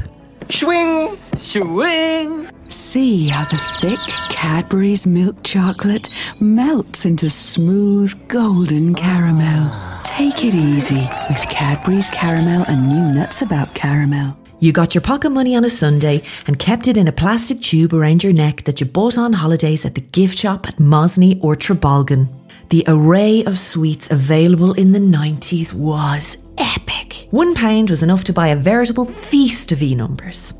Swing! 0.51 1.17
Swing! 1.35 2.47
See 2.67 3.27
how 3.27 3.45
the 3.45 3.57
thick 3.57 3.97
Cadbury's 4.29 5.07
milk 5.07 5.35
chocolate 5.41 6.11
melts 6.39 7.05
into 7.05 7.27
smooth 7.31 8.13
golden 8.27 8.93
caramel. 8.93 9.71
Take 10.03 10.45
it 10.45 10.53
easy 10.53 11.09
with 11.27 11.41
Cadbury's 11.49 12.09
Caramel 12.11 12.63
and 12.67 12.87
new 12.87 13.19
nuts 13.19 13.41
about 13.41 13.73
caramel. 13.73 14.37
You 14.59 14.73
got 14.73 14.93
your 14.93 15.01
pocket 15.01 15.31
money 15.31 15.55
on 15.55 15.65
a 15.65 15.71
Sunday 15.71 16.21
and 16.45 16.59
kept 16.59 16.87
it 16.87 16.97
in 16.97 17.07
a 17.07 17.11
plastic 17.11 17.61
tube 17.61 17.95
around 17.95 18.23
your 18.23 18.33
neck 18.33 18.65
that 18.65 18.79
you 18.79 18.85
bought 18.85 19.17
on 19.17 19.33
holidays 19.33 19.87
at 19.87 19.95
the 19.95 20.01
gift 20.01 20.37
shop 20.37 20.67
at 20.67 20.75
Mosney 20.75 21.43
or 21.43 21.55
Trabolgan. 21.55 22.29
The 22.71 22.85
array 22.87 23.43
of 23.43 23.59
sweets 23.59 24.09
available 24.09 24.71
in 24.71 24.93
the 24.93 24.99
90s 24.99 25.73
was 25.73 26.37
epic. 26.57 27.27
One 27.29 27.53
pound 27.53 27.89
was 27.89 28.01
enough 28.01 28.23
to 28.23 28.33
buy 28.33 28.47
a 28.47 28.55
veritable 28.55 29.03
feast 29.03 29.73
of 29.73 29.81
E 29.81 29.93
numbers. 29.93 30.53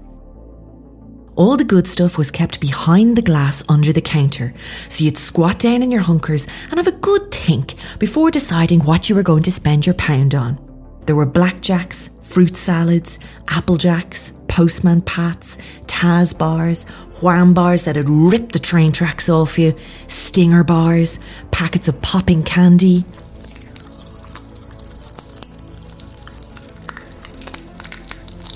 All 1.38 1.56
the 1.56 1.64
good 1.64 1.88
stuff 1.88 2.18
was 2.18 2.30
kept 2.30 2.60
behind 2.60 3.16
the 3.16 3.22
glass 3.22 3.64
under 3.70 3.94
the 3.94 4.02
counter, 4.02 4.54
so 4.90 5.06
you'd 5.06 5.18
squat 5.18 5.58
down 5.60 5.82
in 5.82 5.90
your 5.90 6.02
hunkers 6.02 6.48
and 6.70 6.74
have 6.76 6.88
a 6.88 7.00
good 7.00 7.32
think 7.32 7.76
before 7.98 8.30
deciding 8.30 8.82
what 8.82 9.08
you 9.10 9.16
were 9.16 9.24
going 9.24 9.44
to 9.44 9.52
spend 9.52 9.86
your 9.86 9.96
pound 9.96 10.36
on. 10.36 10.71
There 11.06 11.16
were 11.16 11.26
blackjacks, 11.26 12.10
fruit 12.24 12.56
salads, 12.56 13.20
applejacks, 13.48 14.32
postman 14.48 15.02
pats, 15.02 15.58
Taz 15.88 16.38
bars, 16.38 16.84
wham 17.22 17.54
bars 17.54 17.84
that 17.84 17.96
had 17.96 18.10
ripped 18.10 18.54
the 18.54 18.60
train 18.60 18.92
tracks 18.92 19.30
off 19.30 19.58
you, 19.58 19.76
stinger 20.08 20.64
bars, 20.64 21.20
packets 21.52 21.88
of 21.88 22.02
popping 22.02 22.44
candy. 22.44 23.04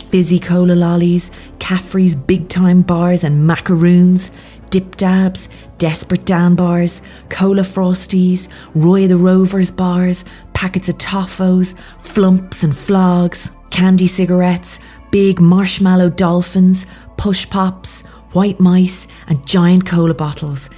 Fizzy 0.10 0.40
cola 0.40 0.74
lollies, 0.74 1.30
Caffrey's 1.60 2.16
big 2.16 2.48
time 2.48 2.82
bars 2.84 3.24
and 3.24 3.46
macaroons, 3.46 4.32
dip 4.70 4.96
dabs, 4.96 5.50
desperate 5.78 6.26
Dan 6.26 6.56
bars, 6.56 7.02
cola 7.30 7.64
frosties, 7.64 8.48
Roy 8.74 9.08
the 9.08 9.18
Rovers 9.18 9.72
bars, 9.72 10.24
packets 10.56 10.90
of 10.90 10.98
toffos, 10.98 11.78
flumps 12.00 12.64
and 12.64 12.76
flogs, 12.76 13.52
candy 13.70 14.08
cigarettes, 14.08 14.80
big 15.12 15.40
marshmallow 15.40 16.10
dolphins, 16.10 16.88
push 17.18 17.48
pops, 17.48 18.02
white 18.32 18.60
mice, 18.60 19.08
and 19.28 19.46
giant 19.46 19.86
cola 19.86 20.16
bottles. 20.16 20.70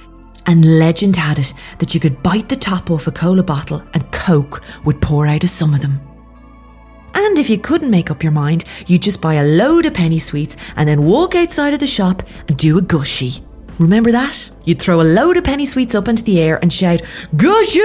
And 0.46 0.78
legend 0.78 1.16
had 1.16 1.38
it 1.38 1.54
that 1.78 1.94
you 1.94 2.00
could 2.00 2.22
bite 2.22 2.48
the 2.48 2.56
top 2.56 2.90
off 2.90 3.06
a 3.06 3.12
cola 3.12 3.42
bottle 3.42 3.82
and 3.94 4.10
Coke 4.12 4.62
would 4.84 5.00
pour 5.00 5.26
out 5.26 5.44
of 5.44 5.50
some 5.50 5.74
of 5.74 5.80
them. 5.80 6.00
And 7.14 7.38
if 7.38 7.50
you 7.50 7.58
couldn't 7.58 7.90
make 7.90 8.10
up 8.10 8.22
your 8.22 8.32
mind, 8.32 8.64
you'd 8.86 9.02
just 9.02 9.20
buy 9.20 9.34
a 9.34 9.46
load 9.46 9.86
of 9.86 9.94
penny 9.94 10.18
sweets 10.18 10.56
and 10.76 10.88
then 10.88 11.04
walk 11.04 11.34
outside 11.34 11.74
of 11.74 11.80
the 11.80 11.86
shop 11.86 12.22
and 12.48 12.56
do 12.56 12.78
a 12.78 12.82
gushy. 12.82 13.42
Remember 13.78 14.10
that? 14.10 14.50
You'd 14.64 14.82
throw 14.82 15.00
a 15.00 15.02
load 15.02 15.36
of 15.36 15.44
penny 15.44 15.64
sweets 15.64 15.94
up 15.94 16.08
into 16.08 16.24
the 16.24 16.40
air 16.40 16.58
and 16.60 16.72
shout, 16.72 17.00
Gushy! 17.36 17.80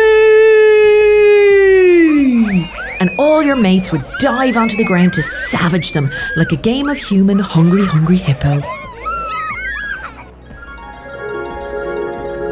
And 2.99 3.11
all 3.19 3.43
your 3.43 3.55
mates 3.55 3.91
would 3.91 4.03
dive 4.19 4.57
onto 4.57 4.75
the 4.75 4.85
ground 4.85 5.13
to 5.13 5.23
savage 5.23 5.91
them 5.91 6.09
like 6.35 6.51
a 6.51 6.55
game 6.55 6.89
of 6.89 6.97
human 6.97 7.37
hungry, 7.39 7.85
hungry 7.85 8.17
hippo. 8.17 8.61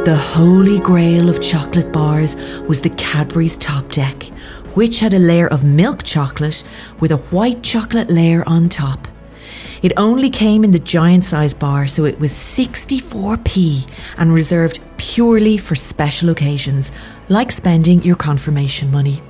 The 0.04 0.16
holy 0.16 0.80
grail 0.80 1.30
of 1.30 1.42
chocolate 1.42 1.92
bars 1.92 2.36
was 2.68 2.82
the 2.82 2.90
Cadbury's 2.92 3.58
top 3.58 3.90
deck, 3.90 4.24
which 4.76 5.00
had 5.00 5.14
a 5.14 5.20
layer 5.20 5.48
of 5.48 5.64
milk 5.64 6.04
chocolate 6.04 6.64
with 7.00 7.12
a 7.12 7.18
white 7.18 7.64
chocolate 7.64 8.10
layer 8.10 8.44
on 8.48 8.68
top. 8.68 9.08
It 9.82 9.94
only 9.98 10.30
came 10.30 10.64
in 10.64 10.72
the 10.72 10.80
giant 10.80 11.26
size 11.26 11.54
bar, 11.56 11.88
so 11.88 12.06
it 12.06 12.20
was 12.20 12.32
64p 12.32 13.90
and 14.18 14.32
reserved 14.32 14.80
purely 14.98 15.58
for 15.58 15.76
special 15.76 16.30
occasions, 16.30 16.92
like 17.30 17.52
spending 17.52 18.04
your 18.04 18.16
confirmation 18.16 18.92
money. 18.92 19.24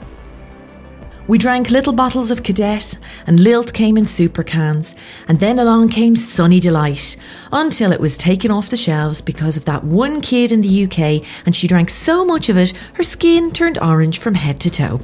We 1.27 1.37
drank 1.37 1.71
little 1.71 1.93
bottles 1.93 2.31
of 2.31 2.43
Cadet, 2.43 2.97
and 3.25 3.39
Lilt 3.39 3.71
came 3.71 3.95
in 3.95 4.05
super 4.05 4.43
cans, 4.43 4.95
and 5.29 5.39
then 5.39 5.59
along 5.59 5.89
came 5.89 6.17
Sunny 6.17 6.59
Delight, 6.59 7.15
until 7.53 7.93
it 7.93 8.01
was 8.01 8.17
taken 8.17 8.51
off 8.51 8.69
the 8.69 8.75
shelves 8.75 9.21
because 9.21 9.55
of 9.55 9.63
that 9.65 9.85
one 9.85 10.19
kid 10.19 10.51
in 10.51 10.59
the 10.59 10.83
UK, 10.83 11.25
and 11.45 11.55
she 11.55 11.69
drank 11.69 11.89
so 11.89 12.25
much 12.25 12.49
of 12.49 12.57
it, 12.57 12.71
her 12.95 13.03
skin 13.03 13.51
turned 13.51 13.77
orange 13.81 14.19
from 14.19 14.33
head 14.33 14.59
to 14.59 14.69
toe. 14.69 14.99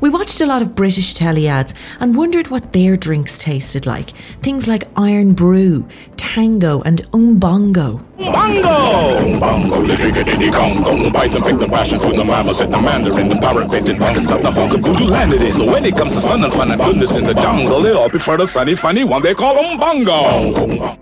We 0.00 0.10
watched 0.10 0.42
a 0.42 0.46
lot 0.46 0.60
of 0.60 0.74
British 0.74 1.14
telly 1.14 1.48
ads 1.48 1.72
and 2.00 2.14
wondered 2.16 2.48
what 2.48 2.72
their 2.74 2.96
drinks 2.96 3.42
tasted 3.42 3.86
like. 3.86 4.10
Things 4.42 4.68
like 4.68 4.84
Irn-Bru, 4.98 5.88
Tango, 6.16 6.82
and 6.82 7.02
Umbongo. 7.12 8.02
Bongo! 8.18 9.40
Bongo, 9.40 9.80
literally 9.80 10.12
get 10.12 10.28
in 10.28 10.40
the 10.40 10.50
Congo. 10.50 11.10
Python 11.10 11.42
picked 11.42 11.60
the 11.60 11.68
passion 11.68 11.98
fruit, 11.98 12.16
the 12.16 12.24
mama 12.24 12.52
said 12.52 12.70
the 12.70 12.80
mandarin, 12.80 13.28
the 13.30 13.36
parrot 13.36 13.70
painted 13.70 13.96
bongos 13.96 14.26
got 14.28 14.42
the 14.42 14.50
hunk 14.50 14.74
of 14.74 14.80
voodoo 14.80 15.04
land 15.04 15.32
it 15.32 15.40
is. 15.40 15.56
So 15.56 15.64
when 15.64 15.84
it 15.86 15.96
comes 15.96 16.14
to 16.14 16.20
sun 16.20 16.44
and 16.44 16.52
fun 16.52 16.70
and 16.70 16.80
goodness 16.80 17.16
in 17.16 17.24
the 17.24 17.34
jungle, 17.34 17.80
they 17.80 17.92
all 17.92 18.10
prefer 18.10 18.36
the 18.36 18.46
sunny, 18.46 18.74
funny 18.74 19.04
one 19.04 19.22
they 19.22 19.34
call 19.34 19.54
them 19.54 19.78
bongo. 19.78 20.98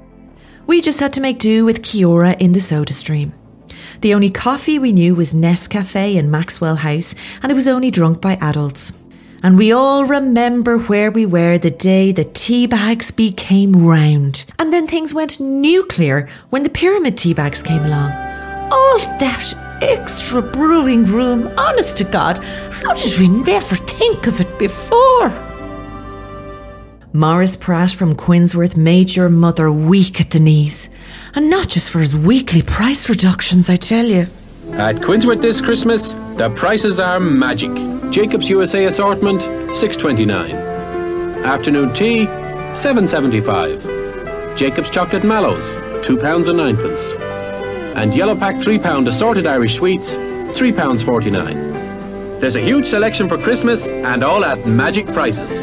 We 0.67 0.81
just 0.81 1.01
had 1.01 1.13
to 1.15 1.21
make 1.21 1.41
do 1.41 1.65
with 1.65 1.83
Kia-Ora 1.83 2.37
in 2.39 2.53
the 2.53 2.61
soda 2.61 2.93
stream. 2.93 3.33
The 4.01 4.15
only 4.15 4.31
coffee 4.31 4.79
we 4.79 4.93
knew 4.93 5.15
was 5.15 5.33
Nescafe 5.33 6.17
in 6.17 6.31
Maxwell 6.31 6.77
House, 6.77 7.15
and 7.43 7.51
it 7.51 7.55
was 7.55 7.69
only 7.69 7.91
drunk 7.91 8.21
by 8.21 8.35
adults. 8.41 8.93
And 9.43 9.59
we 9.59 9.73
all 9.73 10.05
remember 10.05 10.79
where 10.79 11.11
we 11.11 11.27
were 11.27 11.59
the 11.59 11.71
day 11.71 12.13
the 12.13 12.25
tea 12.25 12.67
bags 12.67 13.11
became 13.11 13.87
round. 13.87 14.47
And 14.59 14.73
then 14.73 14.87
things 14.87 15.13
went 15.13 15.39
nuclear 15.39 16.29
when 16.51 16.63
the 16.63 16.71
pyramid 16.71 17.19
tea 17.19 17.35
bags 17.35 17.63
came 17.63 17.83
along. 17.83 18.11
All 18.73 18.99
that 19.19 19.55
extra 19.83 20.41
brewing 20.41 21.05
room, 21.05 21.53
honest 21.59 21.99
to 21.99 22.05
God, 22.05 22.39
how 22.39 22.95
did 22.95 23.19
we 23.19 23.29
never 23.29 23.77
think 23.77 24.27
of 24.27 24.41
it 24.41 24.59
before? 24.59 25.54
Maurice 27.17 27.55
Pratt 27.55 27.93
from 27.93 28.17
Quinnsworth 28.17 28.77
made 28.77 29.15
your 29.15 29.29
mother 29.29 29.71
weak 29.71 30.21
at 30.21 30.33
the 30.33 30.41
knees. 30.41 30.91
And 31.37 31.49
not 31.49 31.69
just 31.69 31.91
for 31.91 32.01
his 32.01 32.17
weekly 32.17 32.61
price 32.61 33.09
reductions, 33.09 33.71
I 33.71 33.77
tell 33.77 34.05
you. 34.05 34.27
At 34.73 34.97
Quinnsworth 34.97 35.41
this 35.41 35.61
Christmas, 35.61 36.11
the 36.37 36.53
prices 36.57 36.99
are 36.99 37.21
magic. 37.21 37.71
Jacob's 38.11 38.49
USA 38.49 38.87
assortment, 38.87 39.43
6.29. 39.43 41.45
Afternoon 41.45 41.95
tea, 41.95 42.27
7.75. 42.75 44.57
Jacob's 44.57 44.91
chocolate 44.91 45.23
mallows, 45.23 45.65
two 46.05 46.19
pounds 46.19 46.49
and 46.49 46.59
nine 46.59 46.77
pence. 46.77 47.13
And 47.95 48.13
yellow 48.13 48.35
pack 48.35 48.61
three 48.61 48.81
pound 48.81 49.07
assorted 49.07 49.47
Irish 49.47 49.77
sweets, 49.77 50.17
three 50.59 50.73
pounds 50.73 51.01
forty 51.01 51.31
nine. 51.31 51.55
There's 52.41 52.57
a 52.57 52.61
huge 52.61 52.87
selection 52.87 53.29
for 53.29 53.39
Christmas 53.39 53.87
and 53.87 54.25
all 54.25 54.45
at 54.45 54.67
magic 54.67 55.07
prices. 55.07 55.63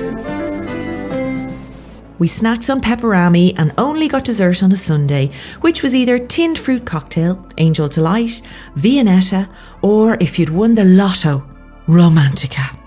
We 2.22 2.28
snacked 2.28 2.70
on 2.72 2.82
pepperami 2.82 3.56
and 3.58 3.74
only 3.80 4.08
got 4.08 4.26
dessert 4.26 4.62
on 4.62 4.72
a 4.72 4.78
Sunday, 4.78 5.32
which 5.62 5.82
was 5.82 5.96
either 5.96 6.20
tinned 6.20 6.60
fruit 6.60 6.86
cocktail, 6.86 7.44
angel 7.58 7.88
delight, 7.88 8.44
viennetta, 8.76 9.50
or 9.82 10.18
if 10.20 10.38
you'd 10.38 10.52
won 10.52 10.76
the 10.76 10.84
lotto, 10.84 11.44
romantica. 11.88 12.78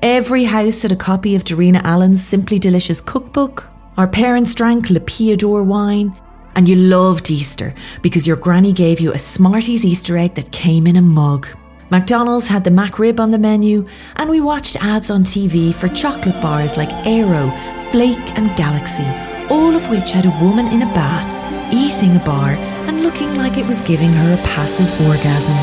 Every 0.00 0.44
house 0.44 0.80
had 0.80 0.92
a 0.92 0.96
copy 0.96 1.34
of 1.34 1.44
Darina 1.44 1.82
Allen's 1.82 2.24
Simply 2.24 2.58
Delicious 2.58 3.02
cookbook. 3.02 3.68
Our 3.98 4.08
parents 4.08 4.54
drank 4.54 4.88
Le 4.88 5.00
Piat 5.00 5.36
d'Or 5.36 5.62
wine, 5.62 6.18
and 6.54 6.66
you 6.66 6.76
loved 6.76 7.30
Easter 7.30 7.74
because 8.00 8.26
your 8.26 8.36
granny 8.36 8.72
gave 8.72 9.00
you 9.00 9.12
a 9.12 9.18
Smarties 9.18 9.84
Easter 9.84 10.16
egg 10.16 10.34
that 10.36 10.50
came 10.50 10.86
in 10.86 10.96
a 10.96 11.02
mug. 11.02 11.46
McDonald's 11.90 12.48
had 12.48 12.64
the 12.64 12.70
McRib 12.70 13.20
on 13.20 13.30
the 13.30 13.38
menu, 13.38 13.86
and 14.16 14.30
we 14.30 14.40
watched 14.40 14.82
ads 14.82 15.10
on 15.10 15.24
TV 15.24 15.74
for 15.74 15.88
chocolate 15.88 16.40
bars 16.40 16.78
like 16.78 16.90
Aero, 17.06 17.50
Flake 17.94 18.36
and 18.36 18.56
Galaxy, 18.56 19.06
all 19.50 19.76
of 19.76 19.88
which 19.88 20.10
had 20.10 20.26
a 20.26 20.44
woman 20.44 20.66
in 20.72 20.82
a 20.82 20.86
bath, 20.86 21.30
eating 21.72 22.16
a 22.16 22.24
bar, 22.24 22.54
and 22.88 23.04
looking 23.04 23.36
like 23.36 23.56
it 23.56 23.64
was 23.64 23.80
giving 23.82 24.12
her 24.12 24.34
a 24.34 24.36
passive 24.38 24.90
orgasm. 25.06 25.54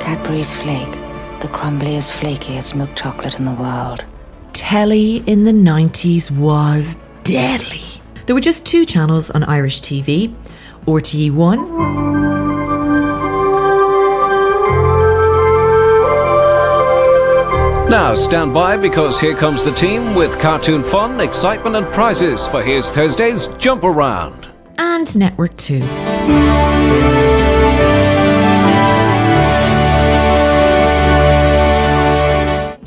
Cadbury's 0.00 0.54
Flake, 0.54 0.90
the 1.42 1.48
crumbliest, 1.48 2.10
flakiest 2.10 2.74
milk 2.74 2.96
chocolate 2.96 3.38
in 3.38 3.44
the 3.44 3.52
world. 3.52 4.06
Telly 4.54 5.16
in 5.26 5.44
the 5.44 5.52
90s 5.52 6.30
was 6.30 6.96
deadly. 7.22 7.82
There 8.24 8.34
were 8.34 8.40
just 8.40 8.64
two 8.64 8.86
channels 8.86 9.30
on 9.30 9.44
Irish 9.44 9.82
TV 9.82 10.34
RTE1 10.86 12.41
Now 17.92 18.14
stand 18.14 18.54
by 18.54 18.78
because 18.78 19.20
here 19.20 19.36
comes 19.36 19.62
the 19.62 19.70
team 19.70 20.14
with 20.14 20.38
cartoon 20.38 20.82
fun, 20.82 21.20
excitement, 21.20 21.76
and 21.76 21.86
prizes 21.92 22.46
for 22.46 22.62
here's 22.62 22.90
Thursday's 22.90 23.48
Jump 23.58 23.84
Around. 23.84 24.48
and 24.78 25.14
Network 25.14 25.54
2. 25.58 25.80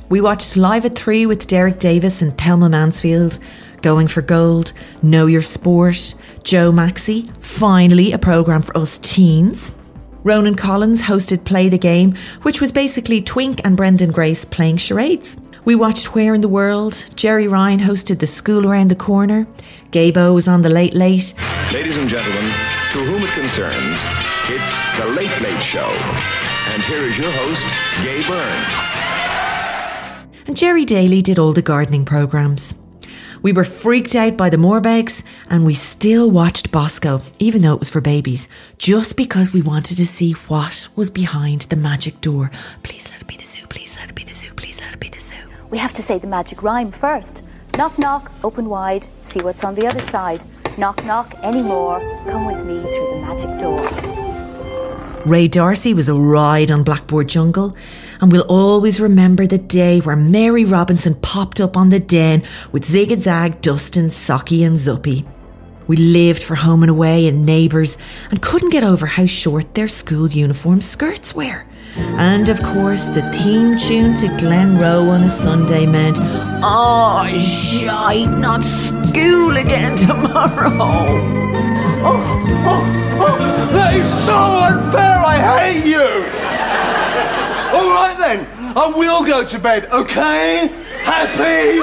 We 0.09 0.21
watched 0.21 0.57
Live 0.57 0.85
at 0.85 0.95
3 0.95 1.27
with 1.27 1.45
Derek 1.45 1.77
Davis 1.77 2.23
and 2.23 2.35
Thelma 2.35 2.69
Mansfield, 2.69 3.37
Going 3.83 4.07
for 4.07 4.23
Gold, 4.23 4.73
Know 5.03 5.27
Your 5.27 5.43
Sport, 5.43 6.15
Jo 6.43 6.71
Maxi, 6.71 7.29
finally 7.43 8.11
a 8.11 8.17
programme 8.17 8.63
for 8.63 8.75
us 8.75 8.97
teens. 8.97 9.71
Ronan 10.25 10.55
Collins 10.55 11.03
hosted 11.03 11.45
Play 11.45 11.69
the 11.69 11.77
Game, 11.77 12.15
which 12.41 12.59
was 12.59 12.71
basically 12.71 13.21
Twink 13.21 13.61
and 13.63 13.77
Brendan 13.77 14.11
Grace 14.11 14.43
playing 14.43 14.77
charades. 14.77 15.37
We 15.65 15.75
watched 15.75 16.15
Where 16.15 16.33
in 16.33 16.41
the 16.41 16.47
World, 16.47 17.05
Gerry 17.15 17.47
Ryan 17.47 17.79
hosted 17.79 18.17
The 18.17 18.25
School 18.25 18.65
Around 18.65 18.87
the 18.87 18.95
Corner, 18.95 19.45
Gaybo 19.91 20.33
was 20.33 20.47
on 20.47 20.63
The 20.63 20.69
Late 20.69 20.95
Late, 20.95 21.35
Ladies 21.71 21.97
and 21.97 22.09
gentlemen, 22.09 22.51
to 22.93 23.05
whom 23.05 23.21
it 23.21 23.29
concerns, 23.33 24.03
it's 24.49 24.97
The 24.97 25.05
Late 25.13 25.41
Late 25.41 25.61
Show. 25.61 25.91
And 26.73 26.81
here 26.81 27.03
is 27.03 27.19
your 27.19 27.29
host, 27.29 27.67
Gay 28.03 28.27
Byrne. 28.27 28.65
and 30.47 30.57
Gerry 30.57 30.85
Daly 30.85 31.21
did 31.21 31.37
all 31.37 31.53
the 31.53 31.61
gardening 31.61 32.03
programmes. 32.03 32.73
We 33.45 33.53
were 33.53 33.63
freaked 33.63 34.15
out 34.15 34.37
by 34.37 34.49
the 34.49 34.57
Morbegs, 34.57 35.21
and 35.51 35.67
we 35.67 35.75
still 35.75 36.31
watched 36.31 36.71
Bosco, 36.71 37.21
even 37.37 37.61
though 37.61 37.75
it 37.75 37.79
was 37.79 37.91
for 37.91 38.01
babies, 38.01 38.49
just 38.79 39.15
because 39.15 39.53
we 39.53 39.61
wanted 39.61 39.97
to 39.97 40.05
see 40.07 40.31
what 40.47 40.87
was 40.95 41.11
behind 41.11 41.61
the 41.61 41.75
magic 41.75 42.21
door. 42.21 42.49
Please 42.81 43.11
let 43.11 43.21
it 43.21 43.27
be 43.27 43.37
the 43.37 43.45
zoo, 43.45 43.67
please 43.67 43.99
let 43.99 44.09
it 44.09 44.15
be 44.15 44.23
the 44.23 44.33
zoo, 44.33 44.51
please 44.55 44.81
let 44.81 44.95
it 44.95 44.99
be 44.99 45.09
the 45.09 45.19
zoo. 45.19 45.35
We 45.69 45.77
have 45.77 45.93
to 45.93 46.01
say 46.01 46.17
the 46.17 46.25
magic 46.25 46.63
rhyme 46.63 46.89
first. 46.89 47.43
Knock, 47.77 47.99
knock, 47.99 48.31
open 48.43 48.67
wide, 48.67 49.05
see 49.21 49.41
what's 49.43 49.63
on 49.63 49.75
the 49.75 49.85
other 49.85 50.01
side. 50.01 50.41
Knock, 50.79 51.05
knock, 51.05 51.35
any 51.43 51.61
more, 51.61 51.99
come 52.27 52.47
with 52.47 52.65
me 52.65 52.81
through 52.81 53.09
the 53.11 53.21
magic 53.27 53.59
door. 53.59 54.15
Ray 55.23 55.47
D'Arcy 55.47 55.93
was 55.93 56.09
a 56.09 56.15
ride 56.15 56.71
on 56.71 56.83
Blackboard 56.83 57.27
Jungle, 57.27 57.75
and 58.21 58.31
we'll 58.31 58.45
always 58.47 58.99
remember 58.99 59.45
the 59.45 59.57
day 59.57 59.99
where 59.99 60.15
Mary 60.15 60.65
Robinson 60.65 61.15
popped 61.15 61.59
up 61.59 61.75
on 61.75 61.89
the 61.89 61.99
den 61.99 62.43
with 62.71 62.85
Zig 62.85 63.11
and 63.11 63.21
Zag, 63.21 63.61
Dustin, 63.61 64.07
Socky, 64.07 64.65
and 64.65 64.77
Zuppy. 64.77 65.25
We 65.87 65.97
lived 65.97 66.41
for 66.41 66.55
home 66.55 66.81
and 66.81 66.89
away 66.89 67.27
and 67.27 67.45
neighbours 67.45 67.97
and 68.31 68.41
couldn't 68.41 68.71
get 68.71 68.83
over 68.83 69.05
how 69.05 69.27
short 69.27 69.75
their 69.75 69.87
school 69.87 70.31
uniform 70.31 70.81
skirts 70.81 71.35
were. 71.35 71.65
And 71.97 72.49
of 72.49 72.61
course, 72.63 73.05
the 73.05 73.21
theme 73.31 73.77
tune 73.77 74.15
to 74.17 74.27
Glenroe 74.43 75.09
on 75.09 75.23
a 75.23 75.29
Sunday 75.29 75.85
meant, 75.85 76.17
Oh, 76.21 77.27
shite, 77.37 78.29
not 78.39 78.63
school 78.63 79.55
again 79.57 79.95
tomorrow. 80.07 80.71
Oh, 82.07 82.63
oh, 82.67 83.17
oh, 83.19 83.69
that 83.73 83.93
is 83.93 84.25
so 84.25 84.35
unfair! 84.35 85.23
I 85.25 85.37
hate 85.59 85.85
you! 85.85 86.44
All 88.75 88.91
right 88.91 88.95
then, 88.95 88.95
I 88.95 88.97
will 88.97 89.25
go 89.25 89.45
to 89.45 89.59
bed, 89.59 89.85
okay? 89.91 90.67
Happy? 91.03 91.79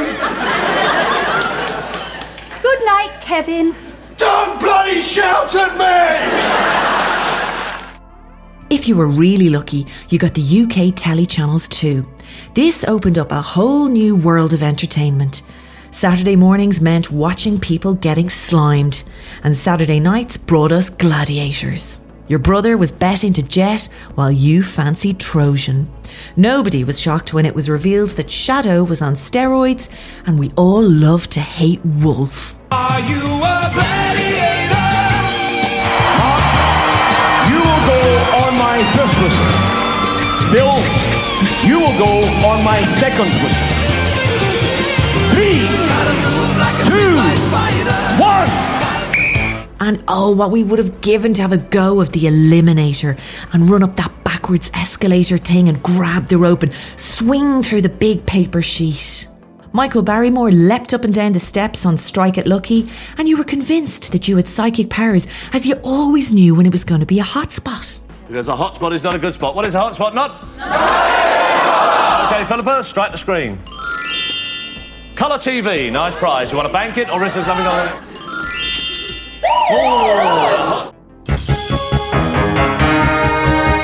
Good 2.62 2.85
night, 2.85 3.20
Kevin. 3.20 3.74
Don't 4.16 4.61
bloody 4.61 5.00
shout 5.00 5.55
at 5.55 5.76
me! 5.78 5.88
If 8.70 8.88
you 8.88 8.96
were 8.96 9.07
really 9.07 9.50
lucky, 9.50 9.87
you 10.09 10.18
got 10.18 10.35
the 10.35 10.42
UK 10.42 10.94
telly 10.96 11.26
channels 11.26 11.68
too. 11.68 12.07
This 12.55 12.85
opened 12.85 13.18
up 13.18 13.31
a 13.31 13.42
whole 13.42 13.88
new 13.88 14.16
world 14.16 14.52
of 14.52 14.62
entertainment. 14.62 15.42
Saturday 15.90 16.37
mornings 16.37 16.81
meant 16.81 17.11
watching 17.11 17.61
people 17.61 17.92
getting 17.94 18.31
slimed, 18.31 19.05
and 19.44 19.55
Saturday 19.55 20.00
nights 20.00 20.38
brought 20.38 20.72
us 20.72 20.88
gladiators. 20.88 21.98
Your 22.28 22.38
brother 22.38 22.78
was 22.78 22.92
betting 22.92 23.32
to 23.35 23.42
Jet 23.42 23.88
while 24.14 24.30
you 24.30 24.62
fancied 24.62 25.18
Trojan. 25.18 25.90
Nobody 26.37 26.85
was 26.85 27.00
shocked 27.00 27.35
when 27.35 27.44
it 27.44 27.54
was 27.54 27.68
revealed 27.68 28.11
that 28.11 28.30
Shadow 28.30 28.85
was 28.85 29.02
on 29.02 29.14
steroids, 29.14 29.88
and 30.24 30.38
we 30.38 30.50
all 30.56 30.82
loved 30.82 31.32
to 31.32 31.40
hate 31.40 31.85
Wolf. 31.85 32.58
Are 32.70 33.00
you 33.00 33.20
a 33.20 33.70
gladiator? 33.74 34.88
You 37.50 37.58
will 37.58 37.82
go 37.90 38.00
on 38.46 38.52
my 38.56 38.78
first 38.94 39.16
whistle. 39.20 39.50
Bill, 40.52 40.78
you 41.66 41.80
will 41.80 41.98
go 41.98 42.22
on 42.46 42.64
my 42.64 42.78
second 42.85 43.30
whistle. 43.42 43.68
Three, 45.35 45.58
two, 46.87 47.16
one. 48.22 48.82
And 49.85 50.05
oh, 50.07 50.33
what 50.33 50.53
we 50.53 50.62
would 50.62 50.79
have 50.79 51.01
given 51.01 51.35
to 51.35 51.42
have 51.42 51.51
a 51.51 51.59
go 51.59 52.01
of 52.01 52.12
the 52.12 52.21
Eliminator 52.21 53.18
and 53.53 53.68
run 53.68 53.83
up 53.83 53.97
that 53.97 54.12
backwards 54.23 54.71
escalator 54.75 55.38
thing 55.38 55.68
and 55.68 55.83
grab 55.83 56.29
the 56.29 56.38
rope 56.38 56.62
and 56.62 56.73
swing 56.97 57.64
through 57.64 57.83
the 57.83 57.89
big 57.89 58.24
paper 58.24 58.62
sheet. 58.62 59.26
Michael 59.72 60.03
Barrymore 60.03 60.53
leapt 60.53 60.95
up 60.95 61.03
and 61.03 61.12
down 61.12 61.33
the 61.33 61.41
steps 61.41 61.85
on 61.85 61.97
Strike 61.97 62.39
It 62.39 62.47
Lucky, 62.47 62.89
and 63.18 63.28
you 63.28 63.37
were 63.37 63.43
convinced 63.43 64.12
that 64.12 64.28
you 64.28 64.37
had 64.37 64.47
psychic 64.47 64.89
powers, 64.89 65.26
as 65.53 65.66
you 65.66 65.74
always 65.83 66.33
knew 66.33 66.55
when 66.55 66.64
it 66.64 66.70
was 66.70 66.85
going 66.85 67.01
to 67.01 67.07
be 67.07 67.18
a 67.18 67.24
hotspot. 67.24 67.99
Because 68.28 68.47
a 68.47 68.55
hot 68.55 68.76
spot 68.76 68.93
is 68.93 69.03
not 69.03 69.16
a 69.16 69.18
good 69.18 69.35
spot. 69.35 69.57
What 69.57 69.64
is 69.64 69.74
a 69.74 69.80
hot 69.80 69.97
spot 69.97 70.14
not? 70.14 70.45
Okay, 72.28 72.45
Philippa, 72.45 72.85
strike 72.85 73.11
the 73.11 73.18
screen. 73.18 73.59
Colour 75.16 75.39
TV, 75.39 75.91
nice 75.91 76.14
prize. 76.14 76.53
You 76.53 76.57
want 76.57 76.68
to 76.68 76.72
bank 76.72 76.99
it, 76.99 77.11
or 77.11 77.24
is 77.24 77.35
there 77.35 77.43
something 77.43 77.66
on 77.66 77.89
it? 77.89 78.11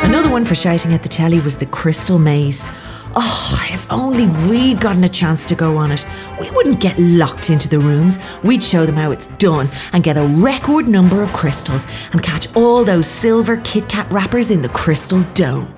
Another 0.05 0.31
one 0.31 0.45
for 0.45 0.55
shouting 0.55 0.93
at 0.93 1.03
the 1.03 1.09
telly 1.09 1.41
was 1.41 1.57
the 1.57 1.65
Crystal 1.65 2.19
Maze. 2.19 2.69
Oh, 3.17 3.69
if 3.73 3.91
only 3.91 4.27
we'd 4.49 4.81
gotten 4.83 5.03
a 5.05 5.09
chance 5.09 5.47
to 5.47 5.55
go 5.55 5.79
on 5.79 5.91
it, 5.91 6.07
we 6.39 6.51
wouldn't 6.51 6.81
get 6.81 6.99
locked 6.99 7.49
into 7.49 7.69
the 7.69 7.79
rooms. 7.79 8.19
We'd 8.45 8.63
show 8.63 8.85
them 8.85 8.97
how 8.97 9.13
it's 9.13 9.29
done 9.39 9.71
and 9.95 10.05
get 10.05 10.19
a 10.19 10.27
record 10.27 10.89
number 10.89 11.23
of 11.23 11.33
crystals 11.33 11.87
and 12.13 12.23
catch 12.23 12.55
all 12.55 12.85
those 12.85 13.07
silver 13.07 13.57
Kit 13.65 13.89
Kat 13.89 14.11
wrappers 14.13 14.51
in 14.51 14.61
the 14.61 14.69
crystal 14.69 15.23
dome. 15.33 15.75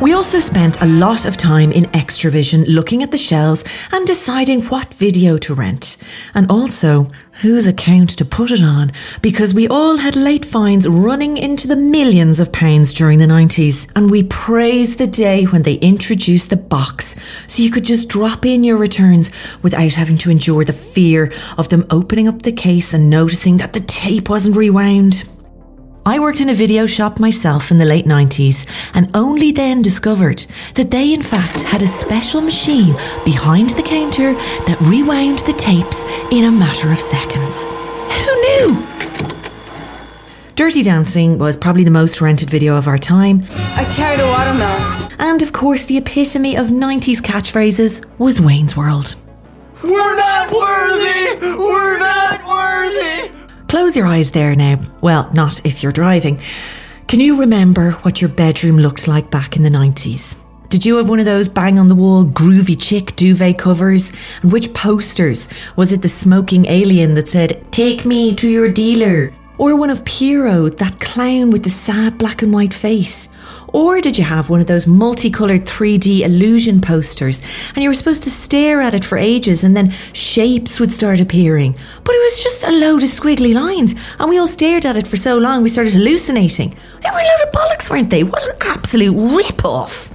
We 0.00 0.14
also 0.14 0.40
spent 0.40 0.80
a 0.80 0.86
lot 0.86 1.26
of 1.26 1.36
time 1.36 1.70
in 1.72 1.84
Xtra-vision 1.84 2.64
looking 2.64 3.02
at 3.02 3.10
the 3.10 3.18
shelves 3.18 3.64
and 3.92 4.06
deciding 4.06 4.62
what 4.62 4.94
video 4.94 5.36
to 5.36 5.52
rent, 5.52 5.98
and 6.32 6.50
also 6.50 7.08
whose 7.42 7.66
account 7.66 8.16
to 8.16 8.24
put 8.24 8.50
it 8.50 8.62
on, 8.62 8.92
because 9.20 9.52
we 9.52 9.68
all 9.68 9.98
had 9.98 10.16
late 10.16 10.46
fines 10.46 10.88
running 10.88 11.36
into 11.36 11.68
the 11.68 11.76
millions 11.76 12.40
of 12.40 12.50
pounds 12.50 12.94
during 12.94 13.18
the 13.18 13.26
90s, 13.26 13.90
and 13.94 14.10
we 14.10 14.22
praised 14.22 14.96
the 14.96 15.06
day 15.06 15.44
when 15.44 15.64
they 15.64 15.74
introduced 15.74 16.48
the 16.48 16.56
box 16.56 17.14
so 17.46 17.62
you 17.62 17.70
could 17.70 17.84
just 17.84 18.08
drop 18.08 18.46
in 18.46 18.64
your 18.64 18.78
returns 18.78 19.30
without 19.60 19.92
having 19.92 20.16
to 20.16 20.30
endure 20.30 20.64
the 20.64 20.72
fear 20.72 21.30
of 21.58 21.68
them 21.68 21.84
opening 21.90 22.26
up 22.26 22.40
the 22.40 22.52
case 22.52 22.94
and 22.94 23.10
noticing 23.10 23.58
that 23.58 23.74
the 23.74 23.80
tape 23.80 24.30
wasn't 24.30 24.56
rewound. 24.56 25.28
I 26.06 26.18
worked 26.18 26.40
in 26.40 26.48
a 26.48 26.54
video 26.54 26.86
shop 26.86 27.20
myself 27.20 27.70
in 27.70 27.76
the 27.76 27.84
late 27.84 28.06
90s 28.06 28.66
and 28.94 29.10
only 29.14 29.52
then 29.52 29.82
discovered 29.82 30.46
that 30.74 30.90
they, 30.90 31.12
in 31.12 31.20
fact, 31.20 31.62
had 31.62 31.82
a 31.82 31.86
special 31.86 32.40
machine 32.40 32.94
behind 33.24 33.70
the 33.70 33.82
counter 33.82 34.32
that 34.66 34.80
rewound 34.80 35.40
the 35.40 35.52
tapes 35.52 36.04
in 36.32 36.44
a 36.44 36.50
matter 36.50 36.90
of 36.90 36.98
seconds. 36.98 37.64
Who 38.16 38.32
knew? 38.46 38.86
Dirty 40.56 40.82
Dancing 40.82 41.38
was 41.38 41.56
probably 41.56 41.84
the 41.84 41.90
most 41.90 42.20
rented 42.22 42.48
video 42.48 42.76
of 42.76 42.88
our 42.88 42.98
time. 42.98 43.44
I 43.50 43.84
carried 43.94 44.20
a 44.20 44.26
watermelon. 44.26 45.12
And 45.18 45.42
of 45.42 45.52
course, 45.52 45.84
the 45.84 45.98
epitome 45.98 46.56
of 46.56 46.68
90s 46.68 47.20
catchphrases 47.20 48.04
was 48.18 48.40
Wayne's 48.40 48.74
World. 48.74 49.16
We're 49.82 50.16
not 50.16 50.50
worthy! 50.50 51.46
We're 51.56 51.98
not 51.98 52.44
worthy! 52.46 53.39
Close 53.70 53.94
your 53.94 54.08
eyes 54.08 54.32
there 54.32 54.56
now. 54.56 54.78
Well, 55.00 55.32
not 55.32 55.64
if 55.64 55.80
you're 55.80 55.92
driving. 55.92 56.40
Can 57.06 57.20
you 57.20 57.38
remember 57.38 57.92
what 58.02 58.20
your 58.20 58.28
bedroom 58.28 58.78
looked 58.78 59.06
like 59.06 59.30
back 59.30 59.54
in 59.54 59.62
the 59.62 59.68
90s? 59.68 60.36
Did 60.68 60.84
you 60.84 60.96
have 60.96 61.08
one 61.08 61.20
of 61.20 61.24
those 61.24 61.48
bang 61.48 61.78
on 61.78 61.86
the 61.86 61.94
wall 61.94 62.24
groovy 62.24 62.76
chick 62.76 63.14
duvet 63.14 63.58
covers? 63.58 64.10
And 64.42 64.50
which 64.50 64.74
posters? 64.74 65.48
Was 65.76 65.92
it 65.92 66.02
the 66.02 66.08
smoking 66.08 66.66
alien 66.66 67.14
that 67.14 67.28
said, 67.28 67.64
Take 67.70 68.04
me 68.04 68.34
to 68.34 68.50
your 68.50 68.72
dealer? 68.72 69.32
Or 69.60 69.76
one 69.76 69.90
of 69.90 70.06
Pierrot, 70.06 70.78
that 70.78 71.00
clown 71.00 71.50
with 71.50 71.64
the 71.64 71.68
sad 71.68 72.16
black 72.16 72.40
and 72.40 72.50
white 72.50 72.72
face? 72.72 73.28
Or 73.74 74.00
did 74.00 74.16
you 74.16 74.24
have 74.24 74.48
one 74.48 74.62
of 74.62 74.66
those 74.66 74.86
multicoloured 74.86 75.66
3D 75.66 76.22
illusion 76.22 76.80
posters 76.80 77.42
and 77.74 77.82
you 77.82 77.90
were 77.90 77.94
supposed 77.94 78.22
to 78.22 78.30
stare 78.30 78.80
at 78.80 78.94
it 78.94 79.04
for 79.04 79.18
ages 79.18 79.62
and 79.62 79.76
then 79.76 79.90
shapes 80.14 80.80
would 80.80 80.90
start 80.90 81.20
appearing? 81.20 81.72
But 81.72 82.14
it 82.14 82.22
was 82.24 82.42
just 82.42 82.64
a 82.64 82.70
load 82.70 83.02
of 83.02 83.10
squiggly 83.10 83.52
lines 83.52 83.94
and 84.18 84.30
we 84.30 84.38
all 84.38 84.46
stared 84.46 84.86
at 84.86 84.96
it 84.96 85.06
for 85.06 85.18
so 85.18 85.36
long 85.36 85.62
we 85.62 85.68
started 85.68 85.92
hallucinating. 85.92 86.70
They 87.02 87.10
were 87.10 87.18
a 87.18 87.28
load 87.28 87.46
of 87.46 87.52
bollocks, 87.52 87.90
weren't 87.90 88.08
they? 88.08 88.24
What 88.24 88.42
an 88.46 88.56
absolute 88.62 89.14
rip 89.36 89.62
off! 89.62 90.14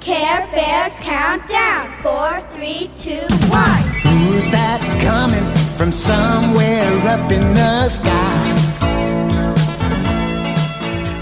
Care 0.00 0.44
Bears 0.50 0.94
countdown. 0.98 1.88
Four, 2.02 2.40
three, 2.48 2.90
two, 2.98 3.24
one. 3.46 3.82
Who's 4.02 4.50
that 4.50 4.80
coming 5.04 5.44
from 5.78 5.92
somewhere 5.92 6.90
up 7.06 7.30
in 7.30 7.54
the 7.54 7.88
sky? 7.88 8.71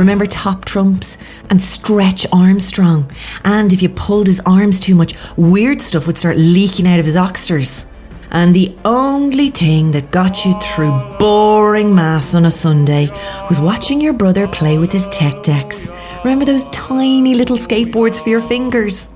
Remember 0.01 0.25
Top 0.25 0.65
Trumps 0.65 1.19
and 1.51 1.61
Stretch 1.61 2.27
Armstrong? 2.33 3.13
And 3.45 3.71
if 3.71 3.83
you 3.83 3.91
pulled 3.91 4.29
his 4.29 4.41
arms 4.47 4.81
too 4.81 4.95
much, 4.95 5.15
weird 5.37 5.83
stuff 5.83 6.07
would 6.07 6.17
start 6.17 6.39
leaking 6.39 6.89
out 6.89 6.99
of 6.99 7.05
his 7.05 7.17
oxters. 7.17 7.87
And 8.31 8.55
the 8.55 8.75
only 8.87 9.51
thing 9.51 9.91
that 9.91 10.11
got 10.11 10.47
you 10.47 10.59
through 10.61 10.99
boring 11.19 11.95
mass 11.95 12.35
on 12.35 12.47
a 12.47 12.51
Sunday 12.51 13.11
was 13.51 13.61
watching 13.61 14.01
your 14.01 14.15
brother 14.15 14.49
play 14.49 14.79
with 14.79 14.91
his 14.91 15.07
tech 15.09 15.43
decks. 15.43 15.91
Remember 16.25 16.47
those 16.47 16.65
tiny 16.71 17.35
little 17.35 17.59
skateboards 17.59 18.23
for 18.23 18.31
your 18.31 18.41
fingers? 18.41 19.07